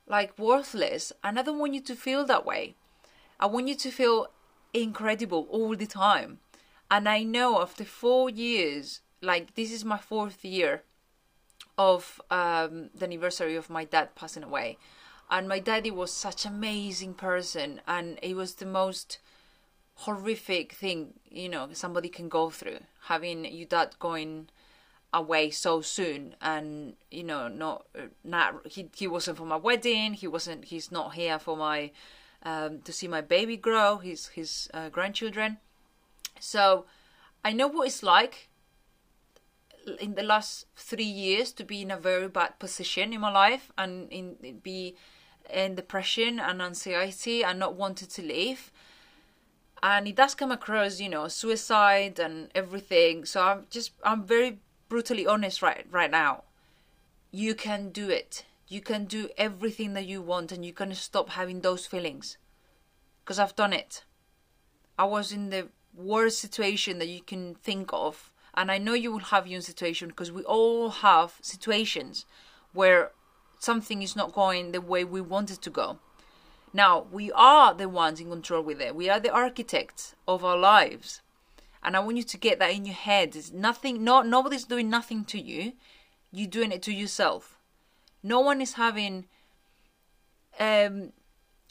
like 0.06 0.38
worthless. 0.38 1.12
And 1.22 1.38
I 1.38 1.42
don't 1.42 1.58
want 1.58 1.74
you 1.74 1.82
to 1.82 1.94
feel 1.94 2.24
that 2.24 2.46
way. 2.46 2.74
I 3.38 3.46
want 3.46 3.68
you 3.68 3.74
to 3.74 3.90
feel 3.90 4.28
incredible 4.72 5.46
all 5.50 5.76
the 5.76 5.86
time. 5.86 6.38
And 6.90 7.08
I 7.08 7.22
know 7.22 7.60
after 7.60 7.84
four 7.84 8.28
years, 8.28 9.00
like 9.22 9.54
this 9.54 9.70
is 9.70 9.84
my 9.84 9.98
fourth 9.98 10.44
year 10.44 10.82
of 11.78 12.20
um, 12.30 12.90
the 12.94 13.04
anniversary 13.04 13.56
of 13.56 13.70
my 13.70 13.84
dad 13.84 14.14
passing 14.14 14.42
away. 14.42 14.76
And 15.30 15.48
my 15.48 15.60
daddy 15.60 15.90
was 15.90 16.12
such 16.12 16.44
an 16.44 16.54
amazing 16.54 17.14
person, 17.14 17.80
and 17.86 18.18
it 18.20 18.34
was 18.34 18.54
the 18.54 18.66
most 18.66 19.18
horrific 20.00 20.72
thing 20.72 21.12
you 21.30 21.46
know 21.46 21.68
somebody 21.72 22.08
can 22.08 22.26
go 22.28 22.48
through 22.48 22.78
having 23.02 23.44
your 23.44 23.66
dad 23.66 23.94
going 23.98 24.48
away 25.12 25.50
so 25.50 25.82
soon 25.82 26.34
and 26.40 26.94
you 27.10 27.22
know 27.22 27.48
not 27.48 27.84
not 28.24 28.66
he 28.66 28.88
he 28.96 29.06
wasn't 29.06 29.36
for 29.36 29.44
my 29.44 29.56
wedding 29.56 30.14
he 30.14 30.26
wasn't 30.26 30.64
he's 30.64 30.90
not 30.90 31.12
here 31.12 31.38
for 31.38 31.54
my 31.54 31.90
um 32.44 32.80
to 32.80 32.92
see 32.94 33.06
my 33.06 33.20
baby 33.20 33.58
grow 33.58 33.98
his 33.98 34.28
his 34.28 34.70
uh, 34.72 34.88
grandchildren 34.88 35.58
so 36.40 36.86
i 37.44 37.52
know 37.52 37.68
what 37.68 37.86
it's 37.86 38.02
like 38.02 38.48
in 39.98 40.14
the 40.14 40.22
last 40.22 40.66
three 40.76 41.04
years 41.04 41.52
to 41.52 41.64
be 41.64 41.82
in 41.82 41.90
a 41.90 41.96
very 41.96 42.28
bad 42.28 42.58
position 42.58 43.12
in 43.12 43.20
my 43.20 43.30
life 43.30 43.72
and 43.78 44.12
in 44.12 44.60
be 44.62 44.96
in 45.48 45.74
depression 45.74 46.38
and 46.38 46.60
anxiety 46.60 47.42
and 47.42 47.58
not 47.58 47.74
wanted 47.74 48.10
to 48.10 48.22
leave 48.22 48.70
and 49.82 50.06
it 50.06 50.16
does 50.16 50.34
come 50.34 50.52
across 50.52 51.00
you 51.00 51.08
know 51.08 51.28
suicide 51.28 52.18
and 52.18 52.50
everything. 52.54 53.24
So 53.24 53.42
i'm 53.42 53.66
just 53.70 53.92
i'm 54.04 54.24
very 54.24 54.60
brutally 54.88 55.26
honest 55.26 55.62
right 55.62 55.86
right 55.90 56.10
now. 56.10 56.44
You 57.30 57.54
can 57.54 57.90
do 57.90 58.08
it. 58.08 58.44
You 58.68 58.80
can 58.80 59.04
do 59.04 59.28
everything 59.36 59.94
that 59.94 60.06
you 60.06 60.22
want 60.22 60.52
and 60.52 60.64
you 60.64 60.72
can 60.72 60.94
stop 60.94 61.30
having 61.30 61.60
those 61.60 61.86
feelings 61.86 62.36
because 63.24 63.38
i've 63.38 63.56
done 63.56 63.72
it. 63.72 64.04
I 64.98 65.04
was 65.04 65.32
in 65.32 65.50
the 65.50 65.68
worst 65.94 66.38
situation 66.38 66.98
that 66.98 67.08
you 67.08 67.20
can 67.20 67.54
think 67.56 67.90
of 67.92 68.30
and 68.54 68.70
I 68.70 68.78
know 68.78 68.94
you 68.94 69.12
will 69.12 69.20
have 69.20 69.46
your 69.46 69.58
own 69.58 69.62
situation 69.62 70.08
because 70.08 70.32
we 70.32 70.42
all 70.42 70.90
have 70.90 71.34
situations 71.40 72.26
where 72.72 73.12
something 73.58 74.02
is 74.02 74.16
not 74.16 74.32
going 74.32 74.72
the 74.72 74.80
way 74.80 75.04
we 75.04 75.20
want 75.20 75.50
it 75.50 75.62
to 75.62 75.70
go. 75.70 75.98
Now, 76.72 77.06
we 77.10 77.32
are 77.32 77.74
the 77.74 77.88
ones 77.88 78.20
in 78.20 78.30
control 78.30 78.62
with 78.62 78.80
it. 78.80 78.94
We 78.94 79.08
are 79.08 79.20
the 79.20 79.32
architects 79.32 80.14
of 80.26 80.44
our 80.44 80.56
lives. 80.56 81.20
And 81.82 81.96
I 81.96 82.00
want 82.00 82.16
you 82.16 82.22
to 82.22 82.38
get 82.38 82.58
that 82.58 82.72
in 82.72 82.84
your 82.84 82.94
head. 82.94 83.34
It's 83.34 83.52
nothing 83.52 84.04
no 84.04 84.22
nobody's 84.22 84.64
doing 84.64 84.90
nothing 84.90 85.24
to 85.26 85.40
you. 85.40 85.72
You're 86.30 86.48
doing 86.48 86.72
it 86.72 86.82
to 86.82 86.92
yourself. 86.92 87.58
No 88.22 88.40
one 88.40 88.60
is 88.60 88.74
having 88.74 89.26
um, 90.58 91.12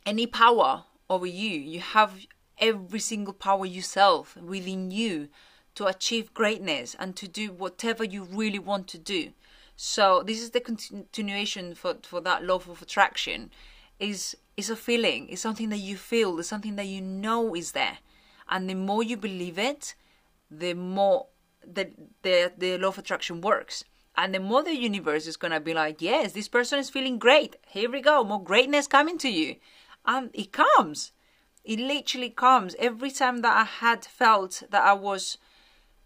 any 0.05 0.25
power 0.25 0.85
over 1.09 1.27
you. 1.27 1.59
You 1.59 1.79
have 1.79 2.19
every 2.59 2.99
single 2.99 3.33
power 3.33 3.65
yourself 3.65 4.35
within 4.37 4.91
you 4.91 5.29
to 5.75 5.85
achieve 5.85 6.33
greatness 6.33 6.95
and 6.99 7.15
to 7.15 7.27
do 7.27 7.51
whatever 7.51 8.03
you 8.03 8.23
really 8.23 8.59
want 8.59 8.87
to 8.87 8.97
do. 8.97 9.31
So 9.75 10.23
this 10.23 10.41
is 10.41 10.51
the 10.51 10.59
continuation 10.59 11.73
for 11.73 11.95
for 12.03 12.19
that 12.21 12.43
law 12.43 12.55
of 12.55 12.81
attraction 12.81 13.49
is 13.99 14.35
is 14.57 14.69
a 14.69 14.75
feeling, 14.75 15.29
it's 15.29 15.41
something 15.41 15.69
that 15.69 15.77
you 15.77 15.95
feel, 15.95 16.37
it's 16.37 16.49
something 16.49 16.75
that 16.75 16.87
you 16.87 17.01
know 17.01 17.55
is 17.55 17.71
there. 17.71 17.99
And 18.49 18.69
the 18.69 18.75
more 18.75 19.03
you 19.03 19.15
believe 19.15 19.57
it, 19.57 19.95
the 20.51 20.73
more 20.73 21.27
the 21.65 21.91
the, 22.23 22.51
the 22.57 22.77
law 22.77 22.89
of 22.89 22.97
attraction 22.97 23.39
works. 23.41 23.85
And 24.17 24.35
the 24.35 24.39
more 24.41 24.63
the 24.63 24.75
universe 24.75 25.27
is 25.27 25.37
gonna 25.37 25.61
be 25.61 25.73
like, 25.73 26.01
yes, 26.01 26.33
this 26.33 26.49
person 26.49 26.77
is 26.79 26.89
feeling 26.89 27.17
great. 27.17 27.55
Here 27.67 27.89
we 27.89 28.01
go, 28.01 28.23
more 28.25 28.43
greatness 28.43 28.85
coming 28.85 29.17
to 29.19 29.29
you. 29.29 29.55
And 30.05 30.29
it 30.33 30.51
comes. 30.51 31.13
It 31.63 31.79
literally 31.79 32.29
comes. 32.29 32.75
Every 32.79 33.11
time 33.11 33.41
that 33.41 33.55
I 33.55 33.63
had 33.63 34.05
felt 34.05 34.63
that 34.69 34.83
I 34.83 34.93
was 34.93 35.37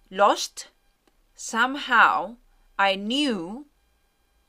lost, 0.09 0.67
somehow 1.35 2.37
I 2.77 2.95
knew 2.95 3.67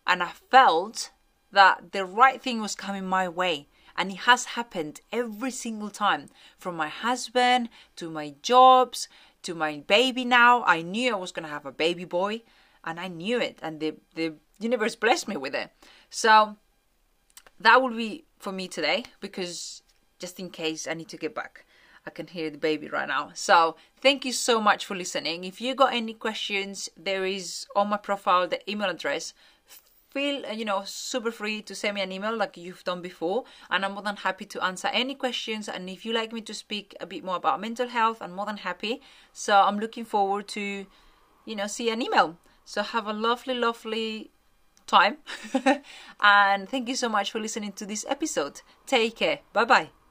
and 0.06 0.22
I 0.22 0.32
felt 0.50 1.10
that 1.52 1.92
the 1.92 2.04
right 2.04 2.42
thing 2.42 2.60
was 2.60 2.74
coming 2.74 3.06
my 3.06 3.28
way. 3.28 3.68
And 3.96 4.10
it 4.10 4.18
has 4.18 4.44
happened 4.44 5.00
every 5.12 5.52
single 5.52 5.90
time 5.90 6.28
from 6.58 6.76
my 6.76 6.88
husband 6.88 7.68
to 7.96 8.10
my 8.10 8.34
jobs 8.42 9.08
to 9.44 9.54
my 9.54 9.84
baby 9.86 10.24
now. 10.24 10.64
I 10.64 10.82
knew 10.82 11.12
I 11.12 11.18
was 11.18 11.30
going 11.30 11.44
to 11.44 11.52
have 11.52 11.64
a 11.64 11.72
baby 11.72 12.04
boy 12.04 12.42
and 12.82 12.98
I 12.98 13.08
knew 13.08 13.38
it. 13.40 13.60
And 13.62 13.78
the, 13.78 13.94
the 14.14 14.34
universe 14.58 14.96
blessed 14.96 15.28
me 15.28 15.36
with 15.36 15.54
it. 15.54 15.70
So 16.10 16.56
that 17.60 17.80
will 17.80 17.94
be 17.94 18.24
for 18.38 18.50
me 18.50 18.66
today 18.66 19.04
because 19.20 19.82
just 20.24 20.40
in 20.40 20.48
case 20.48 20.88
I 20.88 20.94
need 20.94 21.10
to 21.10 21.18
get 21.18 21.34
back. 21.34 21.66
I 22.06 22.10
can 22.10 22.26
hear 22.26 22.48
the 22.48 22.56
baby 22.56 22.88
right 22.88 23.08
now. 23.08 23.24
So 23.34 23.76
thank 24.00 24.24
you 24.24 24.32
so 24.32 24.58
much 24.58 24.87
for 24.87 24.96
listening. 24.96 25.44
If 25.44 25.60
you 25.60 25.74
got 25.74 25.92
any 25.92 26.14
questions, 26.14 26.88
there 26.96 27.26
is 27.26 27.66
on 27.76 27.88
my 27.88 27.98
profile 27.98 28.48
the 28.48 28.60
email 28.70 28.88
address. 28.88 29.34
Feel 30.14 30.46
uh, 30.46 30.52
you 30.52 30.64
know 30.64 30.82
super 30.87 31.32
free 31.40 31.60
to 31.62 31.74
send 31.74 31.96
me 31.96 32.00
an 32.00 32.12
email 32.12 32.34
like 32.42 32.56
you've 32.56 32.84
done 32.84 33.02
before, 33.02 33.44
and 33.70 33.84
I'm 33.84 33.92
more 33.92 34.02
than 34.02 34.16
happy 34.16 34.46
to 34.52 34.64
answer 34.64 34.88
any 35.02 35.14
questions. 35.14 35.68
And 35.68 35.90
if 35.90 36.06
you 36.06 36.12
like 36.14 36.32
me 36.32 36.40
to 36.42 36.54
speak 36.54 36.96
a 37.00 37.06
bit 37.06 37.22
more 37.24 37.37
about 37.37 37.60
mental 37.60 37.88
health, 37.88 38.22
I'm 38.22 38.32
more 38.32 38.46
than 38.46 38.58
happy. 38.68 39.02
So 39.32 39.52
I'm 39.68 39.78
looking 39.78 40.06
forward 40.06 40.46
to, 40.56 40.87
you 41.44 41.56
know, 41.56 41.66
see 41.66 41.90
an 41.90 42.00
email. 42.00 42.38
So 42.64 42.82
have 42.82 43.06
a 43.06 43.12
lovely, 43.12 43.54
lovely 43.54 44.30
time. 44.87 45.18
and 46.20 46.68
thank 46.68 46.88
you 46.88 46.96
so 46.96 47.08
much 47.08 47.30
for 47.32 47.40
listening 47.40 47.72
to 47.72 47.84
this 47.84 48.06
episode. 48.08 48.62
Take 48.87 49.16
care. 49.16 49.40
Bye 49.52 49.68
bye. 49.74 50.03